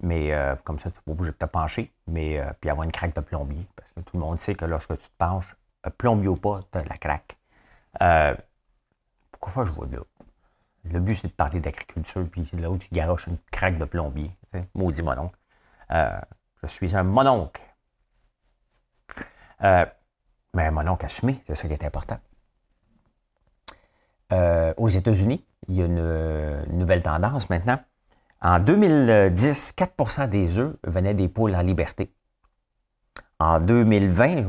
Mais 0.00 0.34
euh, 0.34 0.56
comme 0.64 0.80
ça, 0.80 0.90
tu 0.90 0.96
peux 0.96 1.12
pas 1.12 1.16
bouger 1.16 1.30
de 1.30 1.36
te 1.36 1.44
pencher. 1.44 1.92
Mais 2.08 2.40
euh, 2.40 2.50
puis 2.60 2.70
avoir 2.70 2.84
une 2.84 2.90
craque 2.90 3.14
de 3.14 3.20
plombier. 3.20 3.64
Parce 3.76 3.88
que 3.92 4.00
tout 4.00 4.16
le 4.16 4.20
monde 4.20 4.40
sait 4.40 4.56
que 4.56 4.64
lorsque 4.64 4.96
tu 4.96 5.04
te 5.04 5.16
penches, 5.16 5.54
plombier 5.90 6.34
pas, 6.36 6.60
tu 6.70 6.78
as 6.78 6.84
la 6.84 6.96
craque. 6.98 7.36
pourquoi 9.30 9.52
faire 9.52 9.66
je 9.66 9.72
vois 9.72 9.86
là? 9.86 9.98
Le 10.84 10.98
but, 10.98 11.14
c'est 11.14 11.28
de 11.28 11.32
parler 11.32 11.60
d'agriculture, 11.60 12.26
puis 12.30 12.48
où 12.66 12.78
tu 12.78 12.88
garoches 12.92 13.28
une 13.28 13.38
craque 13.52 13.78
de 13.78 13.84
plombier. 13.84 14.36
Maudit 14.74 15.02
mononcle. 15.02 15.38
je 15.90 16.66
suis 16.66 16.96
un 16.96 17.04
mononcle. 17.04 17.62
Mais 20.54 20.70
mon 20.70 20.86
oncle 20.88 21.06
assumé, 21.06 21.42
c'est 21.46 21.54
ça 21.54 21.68
qui 21.68 21.74
est 21.74 21.84
important. 21.84 22.18
Euh, 24.32 24.74
aux 24.76 24.88
États-Unis, 24.88 25.44
il 25.68 25.76
y 25.76 25.82
a 25.82 25.86
une, 25.86 26.76
nouvelle 26.76 27.02
tendance 27.02 27.48
maintenant. 27.50 27.78
En 28.40 28.58
2010, 28.58 29.74
4% 29.76 30.28
des 30.28 30.58
œufs 30.58 30.76
venaient 30.84 31.14
des 31.14 31.28
poules 31.28 31.54
en 31.54 31.62
liberté. 31.62 32.12
En 33.42 33.58
2020, 33.58 34.44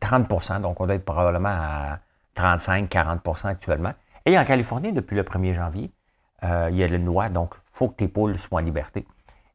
30% 0.00 0.62
donc 0.62 0.80
on 0.80 0.86
doit 0.86 0.96
être 0.96 1.04
probablement 1.04 1.48
à 1.48 1.98
35-40% 2.36 3.46
actuellement. 3.46 3.92
Et 4.26 4.36
en 4.36 4.44
Californie, 4.44 4.92
depuis 4.92 5.14
le 5.14 5.22
1er 5.22 5.54
janvier, 5.54 5.92
euh, 6.42 6.68
il 6.72 6.76
y 6.76 6.82
a 6.82 6.88
le 6.88 6.96
loi, 6.96 7.28
donc 7.28 7.54
il 7.54 7.70
faut 7.72 7.88
que 7.88 7.94
tes 7.94 8.08
poules 8.08 8.36
soient 8.36 8.60
en 8.60 8.64
liberté. 8.64 9.06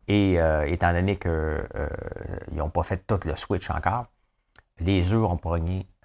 Et 0.08 0.40
euh, 0.40 0.66
étant 0.68 0.94
donné 0.94 1.18
qu'ils 1.18 1.68
n'ont 2.54 2.70
pas 2.70 2.84
fait 2.84 3.06
tout 3.06 3.20
le 3.26 3.36
switch 3.36 3.70
encore, 3.70 4.06
les 4.80 5.12
œufs 5.12 5.24
ont, 5.24 5.40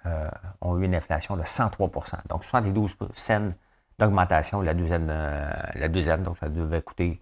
euh, 0.05 0.29
ont 0.59 0.77
eu 0.77 0.83
une 0.83 0.95
inflation 0.95 1.37
de 1.37 1.43
103% 1.43 2.27
Donc 2.27 2.43
72 2.43 2.97
cents 3.13 3.53
d'augmentation 3.97 4.61
la 4.61 4.73
douzaine, 4.73 5.07
euh, 5.09 5.49
la 5.75 5.87
douzaine, 5.87 6.23
donc 6.23 6.37
ça 6.37 6.49
devait 6.49 6.81
coûter 6.81 7.21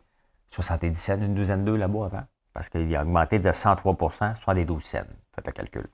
70 0.49 0.95
cents, 0.95 1.21
une 1.21 1.35
douzaine 1.35 1.65
d'œufs 1.65 1.77
là-bas 1.77 2.05
avant, 2.05 2.23
parce 2.51 2.67
qu'il 2.69 2.95
a 2.95 3.03
augmenté 3.03 3.37
de 3.37 3.49
103% 3.51 4.35
72 4.35 4.83
cents. 4.83 4.99
Faites 5.35 5.47
le 5.47 5.51
calcul. 5.51 5.87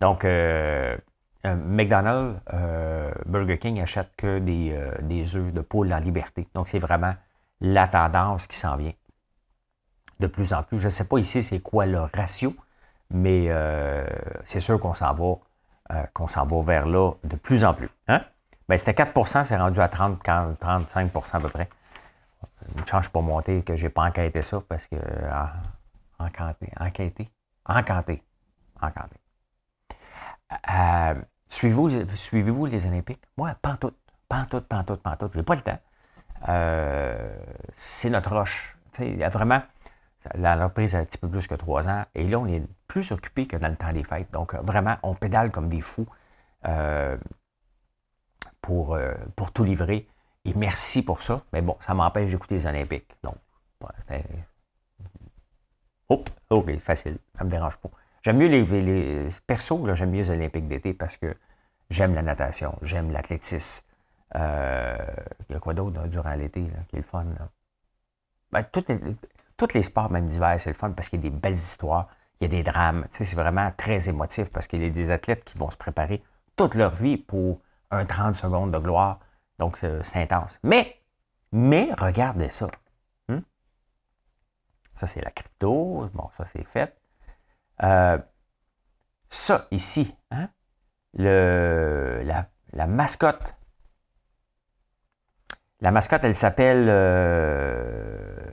Donc, 0.00 0.24
euh, 0.24 0.96
McDonald's, 1.44 2.40
Burger 3.26 3.58
King 3.58 3.80
achète 3.80 4.10
que 4.16 4.38
des, 4.38 4.78
des 5.00 5.36
œufs 5.36 5.52
de 5.52 5.60
poule 5.60 5.92
en 5.92 5.98
liberté. 5.98 6.46
Donc, 6.54 6.68
c'est 6.68 6.78
vraiment 6.78 7.14
la 7.60 7.88
tendance 7.88 8.46
qui 8.46 8.56
s'en 8.56 8.76
vient 8.76 8.92
de 10.20 10.26
plus 10.26 10.52
en 10.52 10.62
plus. 10.62 10.78
Je 10.78 10.86
ne 10.86 10.90
sais 10.90 11.04
pas 11.04 11.18
ici 11.18 11.42
c'est 11.42 11.60
quoi 11.60 11.86
le 11.86 12.00
ratio, 12.00 12.54
mais 13.10 13.46
euh, 13.48 14.06
c'est 14.44 14.60
sûr 14.60 14.78
qu'on 14.80 14.94
s'en 14.94 15.14
va, 15.14 15.34
euh, 15.92 16.02
qu'on 16.12 16.28
s'en 16.28 16.46
va 16.46 16.60
vers 16.62 16.86
là 16.86 17.12
de 17.24 17.36
plus 17.36 17.64
en 17.64 17.74
plus. 17.74 17.90
Hein? 18.08 18.22
Ben, 18.68 18.76
c'était 18.76 19.02
4% 19.02 19.44
c'est 19.44 19.56
rendu 19.56 19.80
à 19.80 19.88
30, 19.88 20.22
40, 20.22 20.60
35% 20.60 21.36
à 21.36 21.40
peu 21.40 21.48
près. 21.48 21.68
Une 22.76 22.86
chance 22.86 23.08
pour 23.08 23.22
monter 23.22 23.62
que 23.62 23.76
je 23.76 23.84
n'ai 23.84 23.88
pas 23.88 24.02
enquêté 24.02 24.42
ça 24.42 24.62
parce 24.68 24.86
que. 24.86 24.96
Enquêté, 26.20 26.72
enquêté, 26.80 27.30
enquêté, 27.64 28.22
enquêté. 28.80 29.16
Euh, 30.70 31.14
suivez-vous, 31.48 32.66
les 32.66 32.86
Olympiques? 32.86 33.22
Moi, 33.36 33.54
pantoute, 33.60 33.98
pantoute, 34.28 34.66
pantoute, 34.66 35.02
pantoute. 35.02 35.32
Je 35.32 35.38
n'ai 35.38 35.44
pas 35.44 35.54
le 35.54 35.62
temps. 35.62 35.78
Euh, 36.48 37.36
c'est 37.74 38.10
notre 38.10 38.34
roche. 38.34 38.76
Il 39.00 39.16
y 39.16 39.24
a 39.24 39.28
vraiment 39.28 39.62
L'entreprise 40.34 40.94
a 40.94 40.98
un 40.98 41.04
petit 41.04 41.18
peu 41.18 41.28
plus 41.28 41.46
que 41.46 41.54
trois 41.54 41.88
ans. 41.88 42.04
Et 42.14 42.26
là, 42.26 42.38
on 42.38 42.46
est 42.46 42.62
plus 42.86 43.12
occupé 43.12 43.46
que 43.46 43.56
dans 43.56 43.68
le 43.68 43.76
temps 43.76 43.92
des 43.92 44.04
fêtes. 44.04 44.30
Donc, 44.32 44.54
vraiment, 44.54 44.96
on 45.02 45.14
pédale 45.14 45.50
comme 45.50 45.68
des 45.68 45.80
fous 45.80 46.06
euh, 46.66 47.16
pour, 48.60 48.94
euh, 48.94 49.14
pour 49.36 49.52
tout 49.52 49.64
livrer. 49.64 50.08
Et 50.44 50.54
merci 50.54 51.02
pour 51.02 51.22
ça. 51.22 51.42
Mais 51.52 51.62
bon, 51.62 51.76
ça 51.80 51.94
m'empêche 51.94 52.30
d'écouter 52.30 52.56
les 52.56 52.66
Olympiques. 52.66 53.16
Donc, 53.22 53.36
ben, 54.08 54.22
hop, 56.08 56.30
ok, 56.50 56.78
facile. 56.78 57.18
Ça 57.36 57.44
ne 57.44 57.46
me 57.46 57.50
dérange 57.50 57.76
pas. 57.76 57.90
J'aime 58.22 58.38
mieux 58.38 58.48
les, 58.48 59.28
perso, 59.46 59.86
j'aime 59.94 60.10
mieux 60.10 60.22
les 60.22 60.30
Olympiques 60.30 60.68
d'été 60.68 60.92
parce 60.92 61.16
que 61.16 61.36
j'aime 61.90 62.14
la 62.14 62.22
natation, 62.22 62.76
j'aime 62.82 63.10
l'athlétisme. 63.10 63.84
Euh, 64.34 64.98
il 65.48 65.54
y 65.54 65.56
a 65.56 65.60
quoi 65.60 65.74
d'autre 65.74 66.06
durant 66.08 66.34
l'été 66.34 66.64
qui 66.88 66.96
est 66.96 66.98
le 66.98 67.02
fun? 67.02 67.26
Ben, 68.52 68.64
tous 68.72 69.74
les 69.74 69.82
sports, 69.82 70.10
même 70.10 70.26
d'hiver, 70.26 70.56
c'est 70.58 70.70
le 70.70 70.74
fun 70.74 70.90
parce 70.90 71.08
qu'il 71.08 71.24
y 71.24 71.26
a 71.26 71.30
des 71.30 71.36
belles 71.36 71.54
histoires, 71.54 72.08
il 72.40 72.44
y 72.44 72.46
a 72.46 72.56
des 72.56 72.62
drames. 72.62 73.06
C'est 73.10 73.34
vraiment 73.34 73.70
très 73.76 74.08
émotif 74.08 74.50
parce 74.50 74.66
qu'il 74.66 74.82
y 74.82 74.86
a 74.86 74.90
des 74.90 75.10
athlètes 75.10 75.44
qui 75.44 75.56
vont 75.58 75.70
se 75.70 75.76
préparer 75.76 76.22
toute 76.56 76.74
leur 76.74 76.94
vie 76.94 77.16
pour 77.16 77.60
un 77.90 78.04
30 78.04 78.34
secondes 78.34 78.72
de 78.72 78.78
gloire. 78.78 79.20
Donc, 79.58 79.78
c'est 79.78 80.16
intense. 80.16 80.58
Mais, 80.62 81.00
mais, 81.52 81.90
regardez 81.98 82.50
ça. 82.50 82.68
Hmm? 83.28 83.40
Ça, 84.94 85.06
c'est 85.06 85.22
la 85.22 85.30
crypto. 85.30 86.08
Bon, 86.14 86.28
ça, 86.36 86.44
c'est 86.46 86.64
fait. 86.64 86.94
Euh, 87.82 88.18
ça, 89.28 89.66
ici, 89.70 90.14
hein? 90.30 90.48
Le, 91.14 92.22
la, 92.24 92.86
mascotte. 92.86 93.54
La 95.80 95.90
mascotte, 95.90 96.24
elle 96.24 96.34
s'appelle 96.34 96.86
euh, 96.88 98.50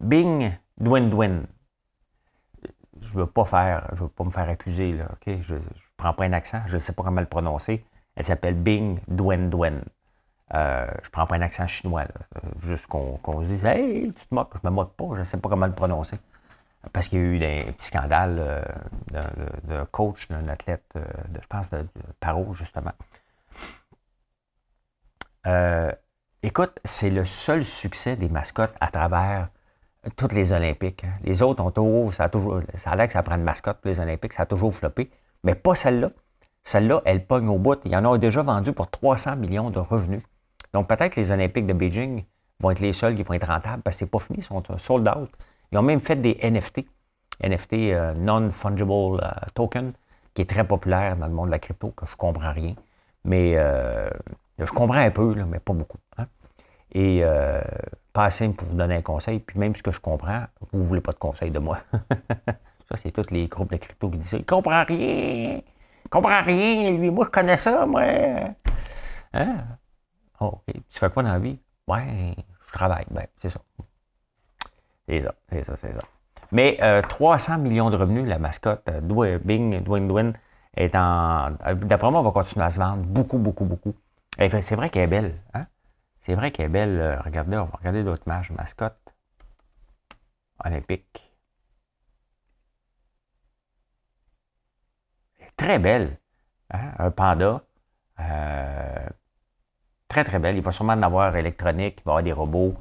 Bing 0.00 0.52
Dwin 0.78 1.08
Dwin. 1.08 1.42
Je 3.00 3.08
ne 3.08 3.20
veux 3.20 3.26
pas 3.26 3.44
faire, 3.44 3.88
je 3.94 4.02
veux 4.02 4.08
pas 4.08 4.24
me 4.24 4.30
faire 4.30 4.48
accuser, 4.48 4.92
là? 4.92 5.08
Je 5.26 5.54
ne 5.54 5.60
prends 5.96 6.12
pas 6.12 6.24
un 6.24 6.32
accent, 6.32 6.62
je 6.66 6.74
ne 6.74 6.78
sais 6.78 6.92
pas 6.92 7.02
comment 7.02 7.20
le 7.20 7.26
prononcer. 7.26 7.84
Elle 8.16 8.24
s'appelle 8.24 8.54
Bing 8.54 9.00
Dwen 9.08 9.50
Dwen. 9.50 9.84
Euh, 10.54 10.86
je 11.04 11.10
prends 11.10 11.26
pas 11.26 11.36
un 11.36 11.42
accent 11.42 11.66
chinois, 11.66 12.02
là. 12.02 12.40
juste 12.62 12.86
qu'on 12.86 13.42
se 13.42 13.48
dise 13.48 13.64
Hey, 13.64 14.12
tu 14.12 14.26
te 14.26 14.34
moques, 14.34 14.54
je 14.62 14.68
me 14.68 14.74
moque 14.74 14.94
pas, 14.94 15.08
je 15.14 15.20
ne 15.20 15.24
sais 15.24 15.38
pas 15.38 15.48
comment 15.48 15.66
le 15.66 15.74
prononcer. 15.74 16.18
Parce 16.92 17.08
qu'il 17.08 17.18
y 17.18 17.22
a 17.22 17.24
eu 17.24 17.38
des 17.38 17.72
petits 17.72 17.86
scandales 17.86 18.36
euh, 18.38 18.62
de, 19.64 19.84
coach 19.90 20.28
d'un 20.28 20.48
athlète, 20.48 20.84
euh, 20.96 21.04
de, 21.28 21.40
je 21.40 21.46
pense 21.46 21.70
de, 21.70 21.86
Paro, 22.20 22.54
justement. 22.54 22.92
écoute, 26.42 26.78
c'est 26.84 27.10
le 27.10 27.24
seul 27.24 27.64
succès 27.64 28.16
des 28.16 28.28
mascottes 28.28 28.74
à 28.80 28.90
travers 28.90 29.48
toutes 30.16 30.32
les 30.32 30.52
Olympiques. 30.52 31.04
Hein. 31.04 31.12
Les 31.24 31.42
autres 31.42 31.62
ont 31.62 31.70
toujours, 31.70 32.14
ça 32.14 32.24
a 32.24 32.28
toujours, 32.28 32.60
ça 32.76 32.90
a 32.90 32.96
l'air 32.96 33.06
que 33.06 33.12
ça 33.12 33.22
prend 33.22 33.36
une 33.36 33.42
mascotte 33.42 33.78
pour 33.80 33.90
les 33.90 34.00
Olympiques, 34.00 34.34
ça 34.34 34.42
a 34.42 34.46
toujours 34.46 34.74
floppé, 34.74 35.10
mais 35.44 35.54
pas 35.54 35.74
celle-là. 35.74 36.10
Celle-là, 36.64 37.00
elle 37.06 37.24
pogne 37.26 37.48
au 37.48 37.58
bout. 37.58 37.80
Il 37.84 37.92
y 37.92 37.96
en 37.96 38.04
a 38.10 38.18
déjà 38.18 38.42
vendu 38.42 38.72
pour 38.72 38.90
300 38.90 39.36
millions 39.36 39.70
de 39.70 39.78
revenus. 39.78 40.22
Donc 40.74 40.88
peut-être 40.88 41.14
que 41.14 41.20
les 41.20 41.30
Olympiques 41.30 41.66
de 41.66 41.72
Beijing 41.72 42.24
vont 42.60 42.70
être 42.70 42.80
les 42.80 42.92
seuls 42.92 43.14
qui 43.14 43.22
vont 43.22 43.34
être 43.34 43.46
rentables 43.46 43.82
parce 43.82 43.96
que 43.96 44.00
c'est 44.00 44.10
pas 44.10 44.18
fini, 44.18 44.40
ils 44.40 44.44
sont 44.44 44.62
sold 44.76 45.08
out. 45.08 45.30
Ils 45.72 45.78
ont 45.78 45.82
même 45.82 46.00
fait 46.00 46.16
des 46.16 46.38
NFT, 46.42 46.86
NFT 47.42 47.72
euh, 47.74 48.14
non-fungible 48.14 49.20
euh, 49.22 49.30
token, 49.54 49.92
qui 50.34 50.42
est 50.42 50.50
très 50.50 50.64
populaire 50.66 51.16
dans 51.16 51.26
le 51.26 51.32
monde 51.32 51.46
de 51.46 51.52
la 51.52 51.58
crypto, 51.58 51.90
que 51.90 52.06
je 52.06 52.16
comprends 52.16 52.52
rien. 52.52 52.74
Mais 53.24 53.54
euh, 53.56 54.08
je 54.58 54.70
comprends 54.70 54.98
un 54.98 55.10
peu, 55.10 55.34
mais 55.34 55.58
pas 55.58 55.72
beaucoup. 55.72 55.98
Hein. 56.16 56.26
Et 56.92 57.22
pas 58.14 58.24
assez 58.24 58.48
pour 58.48 58.66
vous 58.66 58.76
donner 58.76 58.96
un 58.96 59.02
conseil. 59.02 59.40
Puis 59.40 59.58
même 59.58 59.76
ce 59.76 59.82
que 59.82 59.90
je 59.90 60.00
comprends, 60.00 60.44
vous 60.72 60.78
ne 60.78 60.84
voulez 60.84 61.00
pas 61.02 61.12
de 61.12 61.18
conseil 61.18 61.50
de 61.50 61.58
moi. 61.58 61.80
ça, 62.88 62.96
c'est 62.96 63.10
tous 63.10 63.30
les 63.30 63.46
groupes 63.48 63.70
de 63.70 63.76
crypto 63.76 64.08
qui 64.10 64.18
disent 64.18 64.32
Il 64.32 64.46
comprend 64.46 64.84
rien. 64.84 65.60
Il 66.04 66.08
comprend 66.10 66.42
rien, 66.42 66.90
lui. 66.92 67.10
Moi, 67.10 67.26
je 67.26 67.30
connais 67.30 67.58
ça, 67.58 67.84
moi. 67.84 68.02
Hein? 69.34 69.56
Oh, 70.40 70.60
Tu 70.66 70.98
fais 70.98 71.10
quoi 71.10 71.22
dans 71.22 71.32
la 71.32 71.38
vie? 71.38 71.58
Ouais, 71.86 72.34
je 72.66 72.72
travaille. 72.72 73.06
Ben, 73.10 73.26
c'est 73.42 73.50
ça. 73.50 73.60
C'est 75.08 75.22
ça, 75.22 75.34
c'est 75.50 75.62
ça, 75.64 75.76
c'est 75.76 75.92
ça. 75.92 76.02
Mais 76.52 76.78
300 77.08 77.54
euh, 77.54 77.56
millions 77.58 77.90
de 77.90 77.96
revenus, 77.96 78.26
la 78.26 78.38
mascotte 78.38 78.86
euh, 78.88 79.38
Bing, 79.38 79.82
Dwayne 79.82 80.08
Dwayne, 80.08 80.32
est 80.76 80.94
en. 80.94 81.52
Euh, 81.66 81.74
d'après 81.74 82.10
moi, 82.10 82.20
on 82.20 82.24
va 82.24 82.30
continuer 82.30 82.64
à 82.64 82.70
se 82.70 82.78
vendre 82.78 83.02
beaucoup, 83.04 83.38
beaucoup, 83.38 83.64
beaucoup. 83.64 83.94
C'est 84.38 84.76
vrai 84.76 84.90
qu'elle 84.90 85.04
est 85.04 85.06
belle. 85.06 85.40
Hein? 85.54 85.66
C'est 86.20 86.34
vrai 86.34 86.50
qu'elle 86.50 86.66
est 86.66 86.70
belle. 86.70 87.00
Euh, 87.00 87.20
regardez, 87.20 87.56
on 87.56 87.64
va 87.64 87.76
regarder 87.78 88.04
d'autres 88.04 88.24
matchs. 88.26 88.50
Mascotte 88.50 88.98
olympique. 90.64 91.24
très 95.56 95.78
belle. 95.80 96.18
Hein, 96.70 96.92
un 96.98 97.10
panda. 97.10 97.62
Très, 100.08 100.24
très 100.24 100.38
belle. 100.38 100.56
Il 100.56 100.62
va 100.62 100.72
sûrement 100.72 100.92
en 100.94 101.02
avoir 101.02 101.36
électronique, 101.36 101.98
il 102.00 102.04
va 102.04 102.12
y 102.12 102.12
avoir 102.12 102.22
des 102.22 102.32
robots. 102.32 102.74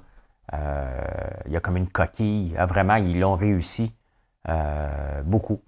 Euh, 0.53 1.29
il 1.45 1.51
y 1.51 1.57
a 1.57 1.59
comme 1.59 1.77
une 1.77 1.89
coquille. 1.89 2.55
Ah, 2.57 2.65
vraiment, 2.65 2.95
ils 2.95 3.19
l'ont 3.19 3.35
réussi 3.35 3.93
beaucoup. 5.25 5.61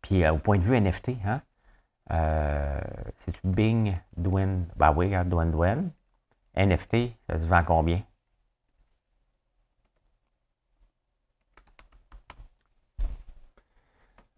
Puis 0.00 0.26
au 0.26 0.38
point 0.38 0.58
de 0.58 0.62
vue 0.62 0.80
NFT, 0.80 1.10
hein, 1.24 1.42
c'est 3.18 3.44
Bing, 3.44 3.96
Dwayne, 4.16 4.66
bah 4.76 4.92
oui, 4.96 5.14
hein, 5.14 5.24
Dwayne. 5.24 5.92
NFT, 6.56 7.16
ça 7.28 7.38
se 7.38 7.44
vend 7.46 7.64
combien? 7.64 8.02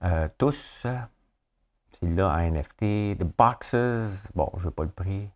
Euh, 0.04 0.28
tous, 0.36 0.82
c'est 0.82 2.06
là 2.06 2.28
en 2.28 2.38
NFT. 2.38 3.18
The 3.18 3.24
Boxes, 3.24 4.28
bon, 4.34 4.50
je 4.58 4.64
veux 4.64 4.70
pas 4.70 4.84
le 4.84 4.90
prix. 4.90 5.30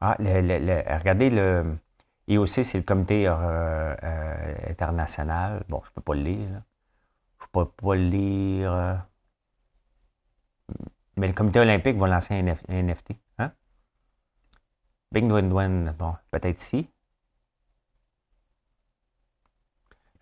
Ah, 0.00 0.16
regardez 0.18 1.30
le. 1.30 1.78
IOC, 2.28 2.64
c'est 2.64 2.74
le 2.78 2.82
comité 2.82 3.28
euh, 3.28 3.94
euh, 4.02 4.54
international. 4.70 5.64
Bon, 5.68 5.80
je 5.84 5.90
peux 5.92 6.00
pas 6.00 6.14
le 6.14 6.22
lire. 6.22 6.62
Je 7.40 7.46
peux 7.52 7.66
pas 7.66 7.94
le 7.94 8.02
lire. 8.02 9.06
Mais 11.16 11.28
le 11.28 11.32
comité 11.32 11.60
olympique 11.60 11.96
va 11.96 12.08
lancer 12.08 12.34
un, 12.34 12.42
NFT. 12.82 13.12
Hein? 13.38 13.52
Bing 15.12 15.28
Dwen 15.28 15.94
bon, 15.98 16.14
peut-être 16.30 16.60
ici. 16.60 16.90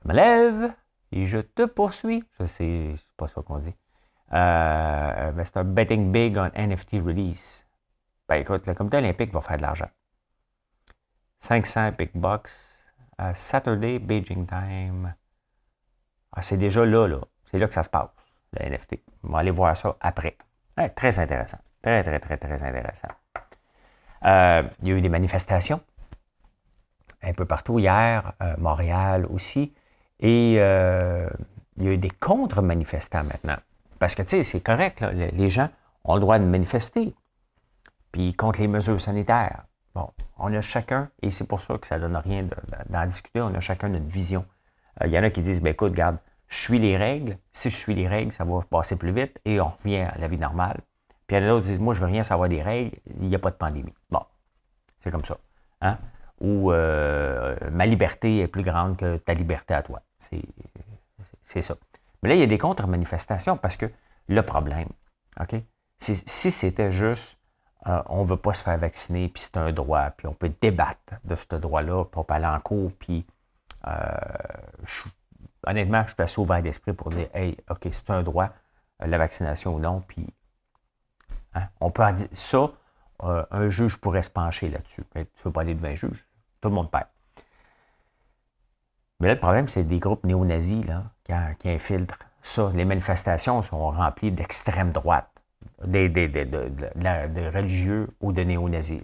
Je 0.02 0.08
me 0.08 0.14
lève 0.14 0.72
et 1.12 1.26
je 1.26 1.38
te 1.38 1.64
poursuis. 1.64 2.22
Je 2.38 2.44
sais, 2.46 2.94
pas 3.16 3.28
ça 3.28 3.42
qu'on 3.42 3.58
dit. 3.58 3.74
Euh, 4.32 5.32
mais 5.34 5.44
c'est 5.44 5.56
un 5.56 5.64
betting 5.64 6.12
big 6.12 6.36
on 6.36 6.50
NFT 6.54 6.94
release. 7.04 7.63
Ben 8.28 8.36
écoute, 8.36 8.66
le 8.66 8.74
comité 8.74 8.98
olympique 8.98 9.32
va 9.32 9.40
faire 9.40 9.56
de 9.56 9.62
l'argent. 9.62 9.88
500 11.40 11.88
Epic 11.88 12.16
Bucks. 12.16 12.50
Euh, 13.20 13.32
Saturday, 13.34 13.98
Beijing 13.98 14.46
Time. 14.46 15.14
Ah, 16.32 16.42
c'est 16.42 16.56
déjà 16.56 16.84
là, 16.84 17.06
là. 17.06 17.20
C'est 17.50 17.58
là 17.58 17.68
que 17.68 17.74
ça 17.74 17.82
se 17.82 17.90
passe, 17.90 18.10
le 18.52 18.70
NFT. 18.70 19.00
On 19.22 19.28
va 19.28 19.38
aller 19.38 19.50
voir 19.52 19.76
ça 19.76 19.96
après 20.00 20.36
très 20.94 21.18
intéressant. 21.18 21.58
Très, 21.82 22.02
très, 22.02 22.18
très, 22.18 22.36
très 22.36 22.62
intéressant. 22.62 23.08
Euh, 24.24 24.62
il 24.82 24.88
y 24.88 24.92
a 24.92 24.94
eu 24.96 25.00
des 25.00 25.08
manifestations 25.08 25.80
un 27.22 27.32
peu 27.32 27.44
partout 27.44 27.78
hier, 27.78 28.32
euh, 28.42 28.54
Montréal 28.58 29.26
aussi. 29.30 29.74
Et 30.20 30.56
euh, 30.58 31.28
il 31.76 31.84
y 31.84 31.88
a 31.88 31.92
eu 31.92 31.98
des 31.98 32.10
contre-manifestants 32.10 33.24
maintenant. 33.24 33.56
Parce 33.98 34.14
que, 34.14 34.22
tu 34.22 34.30
sais, 34.30 34.42
c'est 34.42 34.60
correct, 34.60 35.00
les 35.00 35.50
gens 35.50 35.68
ont 36.04 36.14
le 36.14 36.20
droit 36.20 36.38
de 36.38 36.44
manifester. 36.44 37.14
Puis 38.14 38.32
contre 38.32 38.60
les 38.60 38.68
mesures 38.68 39.00
sanitaires. 39.00 39.64
Bon, 39.92 40.08
on 40.38 40.54
a 40.54 40.60
chacun, 40.60 41.10
et 41.20 41.32
c'est 41.32 41.48
pour 41.48 41.60
ça 41.60 41.78
que 41.78 41.86
ça 41.88 41.98
ne 41.98 42.02
donne 42.02 42.16
rien 42.16 42.46
d'en 42.88 43.06
discuter, 43.06 43.40
on 43.40 43.52
a 43.52 43.58
chacun 43.58 43.88
notre 43.88 44.06
vision. 44.06 44.46
Il 45.04 45.10
y 45.10 45.18
en 45.18 45.24
a 45.24 45.30
qui 45.30 45.42
disent, 45.42 45.60
ben 45.60 45.72
écoute, 45.72 45.90
regarde, 45.90 46.18
je 46.46 46.56
suis 46.56 46.78
les 46.78 46.96
règles. 46.96 47.38
Si 47.52 47.70
je 47.70 47.74
suis 47.74 47.92
les 47.92 48.06
règles, 48.06 48.30
ça 48.30 48.44
va 48.44 48.60
passer 48.70 48.94
plus 48.94 49.10
vite 49.10 49.40
et 49.44 49.60
on 49.60 49.66
revient 49.66 50.02
à 50.02 50.16
la 50.16 50.28
vie 50.28 50.38
normale. 50.38 50.82
Puis 51.26 51.36
il 51.36 51.40
y 51.40 51.42
en 51.42 51.46
a 51.46 51.48
d'autres 51.48 51.64
qui 51.64 51.72
disent, 51.72 51.80
moi, 51.80 51.92
je 51.92 51.98
veux 51.98 52.06
rien 52.06 52.22
savoir 52.22 52.48
des 52.48 52.62
règles, 52.62 52.96
il 53.20 53.26
n'y 53.26 53.34
a 53.34 53.40
pas 53.40 53.50
de 53.50 53.56
pandémie. 53.56 53.94
Bon, 54.10 54.22
c'est 55.00 55.10
comme 55.10 55.24
ça. 55.24 55.36
Hein? 55.80 55.98
Ou 56.40 56.70
euh, 56.70 57.56
ma 57.72 57.86
liberté 57.86 58.42
est 58.42 58.46
plus 58.48 58.62
grande 58.62 58.96
que 58.96 59.16
ta 59.16 59.34
liberté 59.34 59.74
à 59.74 59.82
toi. 59.82 60.00
C'est 61.42 61.62
ça. 61.62 61.74
Mais 62.22 62.28
là, 62.28 62.36
il 62.36 62.40
y 62.40 62.44
a 62.44 62.46
des 62.46 62.58
contre-manifestations 62.58 63.56
parce 63.56 63.76
que 63.76 63.90
le 64.28 64.42
problème, 64.42 64.88
OK, 65.40 65.56
si 65.98 66.14
c'était 66.52 66.92
juste 66.92 67.40
euh, 67.86 68.02
on 68.06 68.22
ne 68.22 68.26
veut 68.26 68.36
pas 68.36 68.54
se 68.54 68.62
faire 68.62 68.78
vacciner, 68.78 69.28
puis 69.28 69.42
c'est 69.42 69.56
un 69.56 69.72
droit, 69.72 70.10
puis 70.10 70.26
on 70.26 70.34
peut 70.34 70.52
débattre 70.60 71.14
de 71.24 71.34
ce 71.34 71.56
droit-là, 71.56 72.04
pour 72.04 72.24
aller 72.30 72.46
en 72.46 72.60
cours, 72.60 72.92
puis 72.98 73.26
euh, 73.86 73.90
honnêtement, 75.66 76.02
je 76.06 76.14
suis 76.14 76.22
assez 76.22 76.40
ouvert 76.40 76.62
d'esprit 76.62 76.92
pour 76.92 77.10
dire, 77.10 77.28
hey, 77.34 77.56
OK, 77.70 77.88
c'est 77.92 78.10
un 78.10 78.22
droit, 78.22 78.50
euh, 79.02 79.06
la 79.06 79.18
vaccination 79.18 79.74
ou 79.74 79.80
non, 79.80 80.00
puis 80.00 80.26
hein, 81.54 81.68
on 81.80 81.90
peut 81.90 82.04
en 82.04 82.12
dire 82.12 82.28
ça, 82.32 82.70
un 83.20 83.70
juge 83.70 83.96
pourrait 83.96 84.22
se 84.24 84.28
pencher 84.28 84.68
là-dessus. 84.68 85.02
Tu 85.12 85.18
ne 85.18 85.24
veux 85.44 85.52
pas 85.52 85.62
aller 85.62 85.74
devant 85.74 85.88
un 85.88 85.94
juge, 85.94 86.26
tout 86.60 86.68
le 86.68 86.74
monde 86.74 86.90
perd. 86.90 87.06
Mais 89.20 89.28
là, 89.28 89.34
le 89.34 89.40
problème, 89.40 89.68
c'est 89.68 89.84
des 89.84 89.98
groupes 89.98 90.24
néo-nazis 90.24 90.84
là, 90.84 91.04
qui, 91.58 91.68
infiltrent 91.70 92.18
ça. 92.42 92.70
Les 92.74 92.84
manifestations 92.84 93.62
sont 93.62 93.90
remplies 93.90 94.30
d'extrême 94.30 94.92
droite, 94.92 95.30
des, 95.84 96.08
de, 96.08 97.54
religieux 97.54 98.08
ou 98.20 98.32
de 98.32 98.42
néo-nazis. 98.42 99.02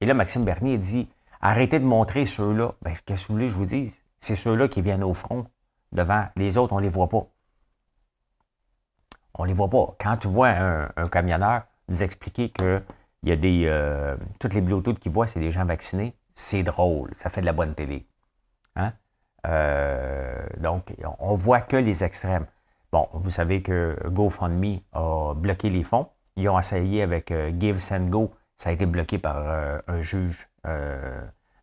Et 0.00 0.06
là, 0.06 0.14
Maxime 0.14 0.44
Bernier 0.44 0.78
dit 0.78 1.08
arrêtez 1.40 1.78
de 1.78 1.84
montrer 1.84 2.26
ceux-là. 2.26 2.74
Ben, 2.82 2.94
qu'est-ce 3.04 3.26
que 3.26 3.28
vous 3.28 3.34
voulez 3.34 3.46
que 3.46 3.52
je 3.52 3.58
vous 3.58 3.66
dise? 3.66 4.00
C'est 4.20 4.36
ceux-là 4.36 4.68
qui 4.68 4.82
viennent 4.82 5.04
au 5.04 5.14
front 5.14 5.46
devant. 5.92 6.26
Les 6.36 6.56
autres, 6.56 6.72
on 6.72 6.78
ne 6.78 6.82
les 6.82 6.88
voit 6.88 7.08
pas. 7.08 7.26
On 9.34 9.44
ne 9.44 9.48
les 9.48 9.54
voit 9.54 9.70
pas. 9.70 9.94
Quand 9.98 10.16
tu 10.16 10.28
vois 10.28 10.48
un, 10.48 11.08
camionneur 11.08 11.62
nous 11.88 12.02
expliquer 12.02 12.50
que 12.50 12.82
il 13.22 13.28
y 13.28 13.32
a 13.32 13.36
des. 13.36 13.64
Euh, 13.66 14.16
toutes 14.40 14.54
les 14.54 14.60
Bluetooth 14.60 14.98
qu'il 14.98 15.12
voit, 15.12 15.26
c'est 15.26 15.40
des 15.40 15.52
gens 15.52 15.64
vaccinés, 15.64 16.14
c'est 16.34 16.62
drôle. 16.62 17.10
Ça 17.14 17.30
fait 17.30 17.40
de 17.40 17.46
la 17.46 17.52
bonne 17.52 17.74
télé. 17.74 18.06
Hein? 18.76 18.92
Euh, 19.46 20.46
donc, 20.58 20.92
on 21.18 21.34
voit 21.34 21.60
que 21.60 21.76
les 21.76 22.04
extrêmes. 22.04 22.46
Bon, 22.92 23.08
vous 23.14 23.30
savez 23.30 23.62
que 23.62 23.96
GoFundMe 24.06 24.80
a 24.92 25.34
bloqué 25.34 25.70
les 25.70 25.82
fonds. 25.82 26.08
Ils 26.36 26.48
ont 26.48 26.58
essayé 26.58 27.02
avec 27.02 27.30
euh, 27.30 27.50
Give 27.58 27.78
Send 27.78 28.10
Go. 28.10 28.32
Ça 28.56 28.70
a 28.70 28.72
été 28.72 28.86
bloqué 28.86 29.18
par 29.18 29.38
un 29.88 30.02
juge. 30.02 30.48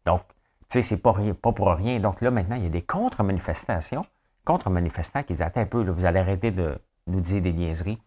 donc, 0.05 0.21
tu 0.69 0.73
sais, 0.73 0.81
c'est 0.81 1.01
pas, 1.01 1.13
pas 1.41 1.51
pour 1.53 1.69
rien. 1.69 1.99
Donc 1.99 2.19
là, 2.21 2.29
maintenant, 2.29 2.57
il 2.57 2.63
y 2.63 2.67
a 2.67 2.69
des 2.69 2.81
contre-manifestations 2.81 4.05
contre-manifestants 4.49 5.23
qui 5.23 5.41
Attends 5.43 5.61
un 5.61 5.65
peu, 5.65 5.83
vous 5.83 6.05
allez 6.05 6.19
arrêter 6.19 6.49
de 6.49 6.79
nous 7.05 7.21
dire 7.21 7.41
des 7.41 7.53
niaiseries. 7.53 8.01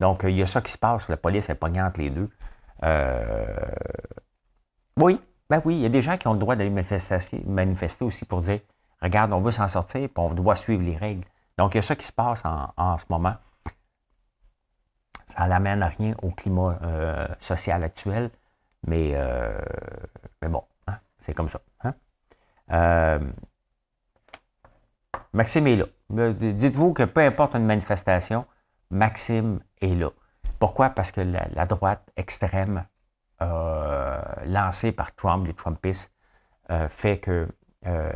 Donc, 0.00 0.20
il 0.24 0.36
y 0.36 0.42
a 0.42 0.46
ça 0.46 0.60
qui 0.60 0.70
se 0.70 0.78
passe. 0.78 1.08
La 1.08 1.16
police 1.16 1.48
est 1.48 1.54
pognée 1.54 1.80
entre 1.80 2.00
les 2.00 2.10
deux. 2.10 2.28
Euh, 2.82 3.46
oui, 4.98 5.18
ben 5.48 5.62
oui, 5.64 5.76
il 5.76 5.80
y 5.80 5.86
a 5.86 5.88
des 5.88 6.02
gens 6.02 6.18
qui 6.18 6.28
ont 6.28 6.34
le 6.34 6.38
droit 6.38 6.56
d'aller 6.56 6.70
manifester, 6.70 7.42
manifester 7.46 8.04
aussi 8.04 8.24
pour 8.26 8.42
dire 8.42 8.60
Regarde, 9.00 9.32
on 9.32 9.40
veut 9.40 9.52
s'en 9.52 9.68
sortir, 9.68 10.08
puis 10.08 10.12
on 10.16 10.34
doit 10.34 10.56
suivre 10.56 10.82
les 10.82 10.96
règles. 10.96 11.24
Donc, 11.58 11.74
il 11.74 11.78
y 11.78 11.80
a 11.80 11.82
ça 11.82 11.96
qui 11.96 12.06
se 12.06 12.12
passe 12.12 12.42
en, 12.44 12.98
ce 12.98 13.04
moment. 13.10 13.36
Ça 15.26 15.46
n'amène 15.46 15.82
à 15.82 15.88
rien 15.88 16.14
au 16.22 16.30
climat 16.30 16.78
euh, 16.82 17.28
social 17.38 17.84
actuel, 17.84 18.30
mais, 18.86 19.10
euh, 19.14 19.60
mais 20.40 20.48
bon, 20.48 20.64
hein, 20.86 20.98
c'est 21.20 21.34
comme 21.34 21.48
ça. 21.48 21.60
Hein. 21.82 23.20
Maxime 25.32 25.66
est 25.66 25.76
là. 25.76 25.86
Dites-vous 26.32 26.94
que 26.94 27.02
peu 27.02 27.20
importe 27.20 27.54
une 27.54 27.66
manifestation, 27.66 28.46
Maxime 28.90 29.60
est 29.80 29.94
là. 29.94 30.10
Pourquoi? 30.58 30.90
Parce 30.90 31.12
que 31.12 31.20
la, 31.20 31.66
droite 31.66 32.10
extrême 32.16 32.86
euh, 33.42 34.20
lancée 34.46 34.92
par 34.92 35.14
Trump, 35.14 35.46
les 35.46 35.54
Trumpistes, 35.54 36.10
euh, 36.70 36.88
fait 36.88 37.20
qu'elle 37.20 37.52
euh, 37.86 38.10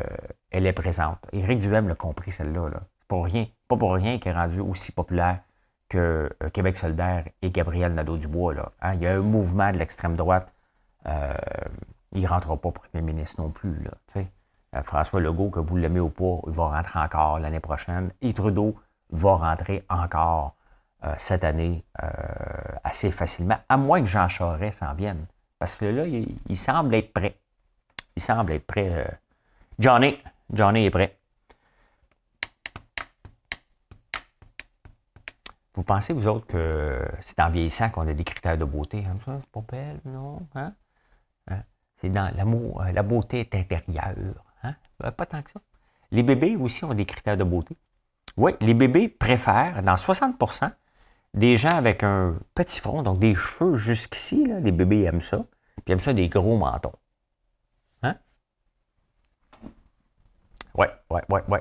est 0.51 0.73
présente. 0.73 1.19
Éric 1.33 1.61
Duhem 1.61 1.89
l'a 1.89 1.95
compris, 1.95 2.33
celle-là. 2.33 2.71
Là. 2.71 2.81
Rien, 3.21 3.47
pas 3.69 3.77
pour 3.77 3.95
rien 3.95 4.19
qu'elle 4.19 4.35
est 4.35 4.39
rendue 4.39 4.61
aussi 4.61 4.93
populaire 4.93 5.41
que 5.89 6.31
Québec 6.55 6.77
solidaire 6.77 7.25
et 7.43 7.51
Gabriel 7.51 7.93
Nadeau-Dubois. 7.95 8.73
Hein? 8.81 8.95
Il 8.95 9.03
y 9.03 9.07
a 9.07 9.13
un 9.15 9.21
mouvement 9.21 9.71
de 9.71 9.77
l'extrême 9.77 10.17
droite. 10.17 10.51
il 11.07 12.23
ne 12.23 12.27
rentrera 12.27 12.57
pas 12.57 12.71
premier 12.71 13.03
ministre 13.03 13.41
non 13.41 13.51
plus. 13.51 13.83
Là, 13.85 14.23
euh, 14.75 14.83
François 14.83 15.21
Legault, 15.21 15.51
que 15.51 15.61
vous 15.61 15.77
l'aimez 15.77 16.01
ou 16.01 16.09
pas, 16.09 16.41
il 16.47 16.53
va 16.53 16.69
rentrer 16.69 16.99
encore 16.99 17.39
l'année 17.39 17.61
prochaine. 17.61 18.13
Et 18.21 18.33
Trudeau 18.33 18.75
va 19.11 19.35
rentrer 19.35 19.85
encore 19.89 20.55
euh, 21.05 21.15
cette 21.19 21.45
année 21.45 21.85
euh, 22.03 22.09
assez 22.85 23.11
facilement, 23.11 23.59
à 23.69 23.77
moins 23.77 24.01
que 24.01 24.07
Jean 24.07 24.29
Charest 24.29 24.79
s'en 24.79 24.95
vienne. 24.95 25.27
Parce 25.59 25.77
que 25.77 25.85
là, 25.85 26.07
il, 26.07 26.57
semble 26.57 26.95
être 26.95 27.13
prêt. 27.13 27.37
Il 28.17 28.23
semble 28.23 28.53
être 28.53 28.67
prêt. 28.67 29.19
Johnny, 29.79 30.19
Johnny 30.53 30.87
est 30.87 30.91
prêt. 30.91 31.17
Vous 35.75 35.83
pensez, 35.83 36.13
vous 36.13 36.27
autres, 36.29 36.47
que 36.47 37.01
c'est 37.23 37.41
en 37.41 37.51
vieillissant 37.51 37.89
qu'on 37.91 38.07
a 38.07 38.13
des 38.13 38.25
critères 38.25 38.59
de 38.59 38.65
beauté? 38.65 39.05
Ça, 39.25 39.39
c'est 39.41 39.51
pas 39.51 39.65
belle, 39.71 40.01
non? 40.05 40.47
Hein? 40.55 40.75
hein? 41.49 41.63
C'est 41.97 42.11
dans 42.11 42.35
l'amour, 42.37 42.85
la 42.93 43.03
beauté 43.03 43.41
est 43.41 43.55
intérieure. 43.55 44.45
Euh, 45.05 45.11
pas 45.11 45.27
tant 45.27 45.43
que 45.43 45.51
ça. 45.51 45.61
Les 46.11 46.23
bébés 46.23 46.57
aussi 46.57 46.85
ont 46.85 46.95
des 46.95 47.07
critères 47.07 47.37
de 47.37 47.45
beauté. 47.45 47.77
Oui, 48.37 48.53
les 48.61 48.75
bébés 48.75 49.09
préfèrent, 49.09 49.83
dans 49.83 49.95
60% 49.95 50.71
des 51.35 51.57
gens 51.57 51.77
avec 51.77 52.03
un 52.03 52.39
petit 52.55 52.79
front, 52.79 53.03
donc 53.03 53.19
des 53.19 53.35
cheveux 53.35 53.77
jusqu'ici, 53.77 54.45
les 54.45 54.73
bébés 54.73 55.03
aiment 55.03 55.21
ça. 55.21 55.45
Puis 55.85 55.93
aiment 55.93 56.01
ça 56.01 56.13
des 56.13 56.29
gros 56.29 56.57
mentons. 56.57 56.93
Hein? 58.03 58.17
Oui, 60.75 60.87
oui, 61.11 61.21
oui, 61.29 61.41
oui. 61.49 61.59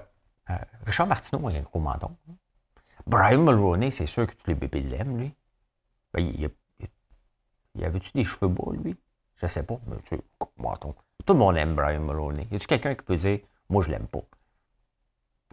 Richard 0.86 1.08
Martineau 1.08 1.48
a 1.48 1.52
un 1.52 1.62
gros 1.62 1.80
menton. 1.80 2.16
Brian 3.08 3.40
Mulroney, 3.40 3.92
c'est 3.92 4.06
sûr 4.06 4.28
que 4.28 4.34
tous 4.34 4.48
les 4.48 4.56
bébés 4.56 4.82
l'aiment, 4.82 5.18
lui. 5.18 5.34
Ben, 6.14 6.22
il, 6.22 7.84
avait-tu 7.84 8.12
des 8.14 8.24
cheveux 8.24 8.48
beaux, 8.48 8.74
lui? 8.74 8.96
Je 9.38 9.48
sais 9.48 9.64
pas, 9.64 9.80
mais 9.88 9.98
tu 10.06 10.18
Tout 11.26 11.34
le 11.34 11.40
monde 11.40 11.58
aime 11.58 11.76
Brian 11.76 12.02
Mulroney. 12.02 12.48
Y 12.52 12.56
a-tu 12.56 12.68
quelqu'un 12.68 12.96
qui 12.96 13.04
peut 13.04 13.18
dire, 13.18 13.40
moi, 13.70 13.84
je 13.84 13.90
l'aime 13.90 14.08
pas? 14.08 14.24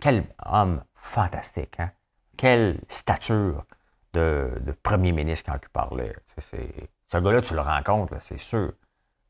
Quel 0.01 0.25
homme 0.45 0.83
fantastique, 0.95 1.79
hein? 1.81 1.91
Quelle 2.37 2.81
stature 2.89 3.65
de, 4.13 4.75
premier 4.83 5.13
ministre 5.13 5.51
quand 5.51 5.59
tu 5.59 5.69
parlais. 5.71 6.15
ce 6.51 7.19
gars-là, 7.19 7.41
tu 7.41 7.55
le 7.55 7.61
rencontres, 7.61 8.17
c'est 8.23 8.39
sûr. 8.39 8.73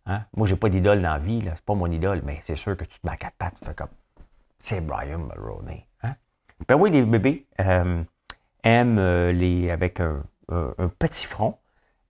Hein? 0.07 0.24
Moi, 0.37 0.46
j'ai 0.46 0.57
pas 0.57 0.68
d'idole 0.68 1.02
dans 1.02 1.12
la 1.12 1.18
vie, 1.18 1.42
c'est 1.44 1.64
pas 1.64 1.74
mon 1.74 1.90
idole, 1.90 2.22
mais 2.24 2.40
c'est 2.42 2.57
sûr 2.57 2.76
que 2.76 2.85
tu 2.85 2.98
te 2.98 3.07
mets 3.07 3.12
à 3.12 3.16
quatre 3.16 3.37
pattes, 3.37 3.54
tu 3.59 3.66
fais 3.66 3.74
comme, 3.74 3.88
c'est 4.61 4.81
Brian 4.81 5.18
Mulroney. 5.18 5.87
Hein? 6.02 6.14
Ben 6.66 6.75
oui, 6.75 6.90
les 6.90 7.03
bébés 7.05 7.47
euh, 7.61 8.03
aiment 8.64 8.99
euh, 8.99 9.33
les 9.33 9.71
avec 9.71 10.01
un, 10.01 10.23
petit 10.99 11.27
front 11.27 11.59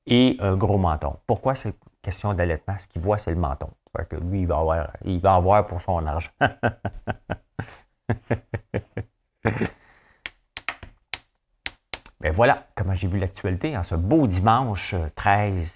et 0.07 0.37
un 0.41 0.57
gros 0.57 0.79
menton. 0.79 1.19
Pourquoi 1.27 1.55
c'est 1.55 1.75
question 2.03 2.33
d'allaitement? 2.33 2.79
Ce 2.79 2.87
qu'il 2.87 3.03
voit, 3.03 3.19
c'est 3.19 3.31
le 3.31 3.37
menton. 3.37 3.71
que 4.09 4.17
lui, 4.17 4.41
il 4.43 4.47
va 4.47 4.59
avoir, 4.59 4.91
il 5.05 5.21
va 5.21 5.35
avoir 5.35 5.67
pour 5.67 5.81
son 5.81 6.07
argent. 6.07 6.31
Mais 12.21 12.31
voilà 12.33 12.67
comment 12.75 12.95
j'ai 12.95 13.09
vu 13.09 13.19
l'actualité 13.19 13.77
en 13.77 13.83
ce 13.83 13.97
beau 13.97 14.27
dimanche 14.27 14.95
13. 15.17 15.63
Euh, 15.63 15.73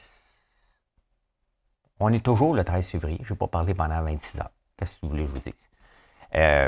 On 2.00 2.12
est 2.12 2.24
toujours 2.24 2.54
le 2.54 2.64
13 2.64 2.88
février. 2.88 3.18
Je 3.18 3.24
ne 3.24 3.28
vais 3.30 3.36
pas 3.38 3.48
parler 3.48 3.74
pendant 3.74 4.02
26 4.02 4.40
heures. 4.40 4.50
Qu'est-ce 4.76 4.94
que 4.94 5.00
vous 5.02 5.10
voulez 5.10 5.24
que 5.24 5.28
je 5.30 5.34
vous 5.34 5.40
dise? 5.40 5.54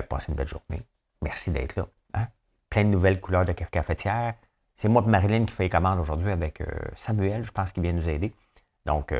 Passez 0.08 0.30
une 0.30 0.34
belle 0.34 0.48
journée. 0.48 0.82
Merci 1.24 1.50
d'être 1.50 1.74
là. 1.76 1.86
Hein? 2.14 2.26
Plein 2.70 2.84
de 2.84 2.90
nouvelles 2.90 3.20
couleurs 3.20 3.44
de 3.44 3.52
cafetière. 3.52 4.34
C'est 4.76 4.88
moi 4.88 5.02
et 5.04 5.10
Marilyn 5.10 5.46
qui 5.46 5.52
fait 5.52 5.64
les 5.64 5.70
commandes 5.70 5.98
aujourd'hui 5.98 6.30
avec 6.30 6.60
euh, 6.60 6.66
Samuel, 6.96 7.44
je 7.44 7.50
pense 7.50 7.72
qu'il 7.72 7.82
vient 7.82 7.92
nous 7.92 8.08
aider. 8.08 8.32
Donc, 8.86 9.12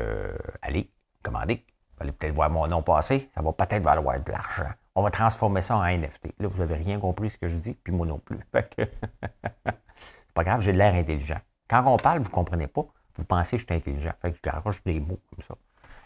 allez, 0.61 0.89
commandez. 1.23 1.65
Vous 1.97 2.03
allez 2.03 2.11
peut-être 2.11 2.35
voir 2.35 2.49
mon 2.49 2.67
nom 2.67 2.83
passer. 2.83 3.29
Ça 3.33 3.41
va 3.41 3.51
peut-être 3.53 3.83
valoir 3.83 4.21
de 4.21 4.31
l'argent. 4.31 4.69
On 4.95 5.01
va 5.01 5.09
transformer 5.09 5.61
ça 5.61 5.77
en 5.77 5.83
NFT. 5.83 6.33
Là, 6.39 6.47
vous 6.47 6.59
n'avez 6.59 6.75
rien 6.75 6.99
compris 6.99 7.29
ce 7.29 7.37
que 7.37 7.47
je 7.47 7.55
dis, 7.55 7.73
puis 7.73 7.91
moi 7.91 8.05
non 8.05 8.19
plus. 8.19 8.39
pas 8.51 10.43
grave, 10.43 10.61
j'ai 10.61 10.73
de 10.73 10.77
l'air 10.77 10.93
intelligent. 10.93 11.39
Quand 11.67 11.83
on 11.87 11.97
parle, 11.97 12.19
vous 12.19 12.25
ne 12.25 12.29
comprenez 12.29 12.67
pas, 12.67 12.85
vous 13.15 13.25
pensez 13.25 13.57
que 13.57 13.61
je 13.61 13.65
suis 13.65 13.75
intelligent. 13.75 14.13
Fait 14.21 14.31
que 14.31 14.37
je 14.37 14.41
garoche 14.41 14.83
des 14.83 14.99
mots 14.99 15.19
comme 15.29 15.41
ça. 15.41 15.55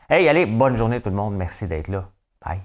Hey, 0.09 0.27
allez, 0.27 0.45
bonne 0.45 0.75
journée 0.75 1.01
tout 1.01 1.09
le 1.09 1.15
monde. 1.15 1.35
Merci 1.35 1.67
d'être 1.67 1.87
là. 1.87 2.09
Bye. 2.43 2.61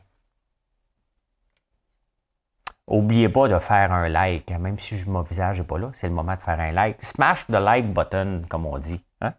N'oubliez 2.90 3.30
pas 3.30 3.48
de 3.48 3.58
faire 3.58 3.92
un 3.92 4.08
like, 4.08 4.50
hein. 4.50 4.58
même 4.58 4.78
si 4.78 5.02
mon 5.06 5.22
visage 5.22 5.58
n'est 5.58 5.64
pas 5.64 5.78
là, 5.78 5.90
c'est 5.94 6.08
le 6.08 6.14
moment 6.14 6.34
de 6.34 6.40
faire 6.40 6.60
un 6.60 6.72
like. 6.72 7.02
Smash 7.02 7.46
the 7.46 7.52
like 7.52 7.92
button, 7.92 8.42
comme 8.48 8.66
on 8.66 8.78
dit. 8.78 9.00
Hein? 9.22 9.32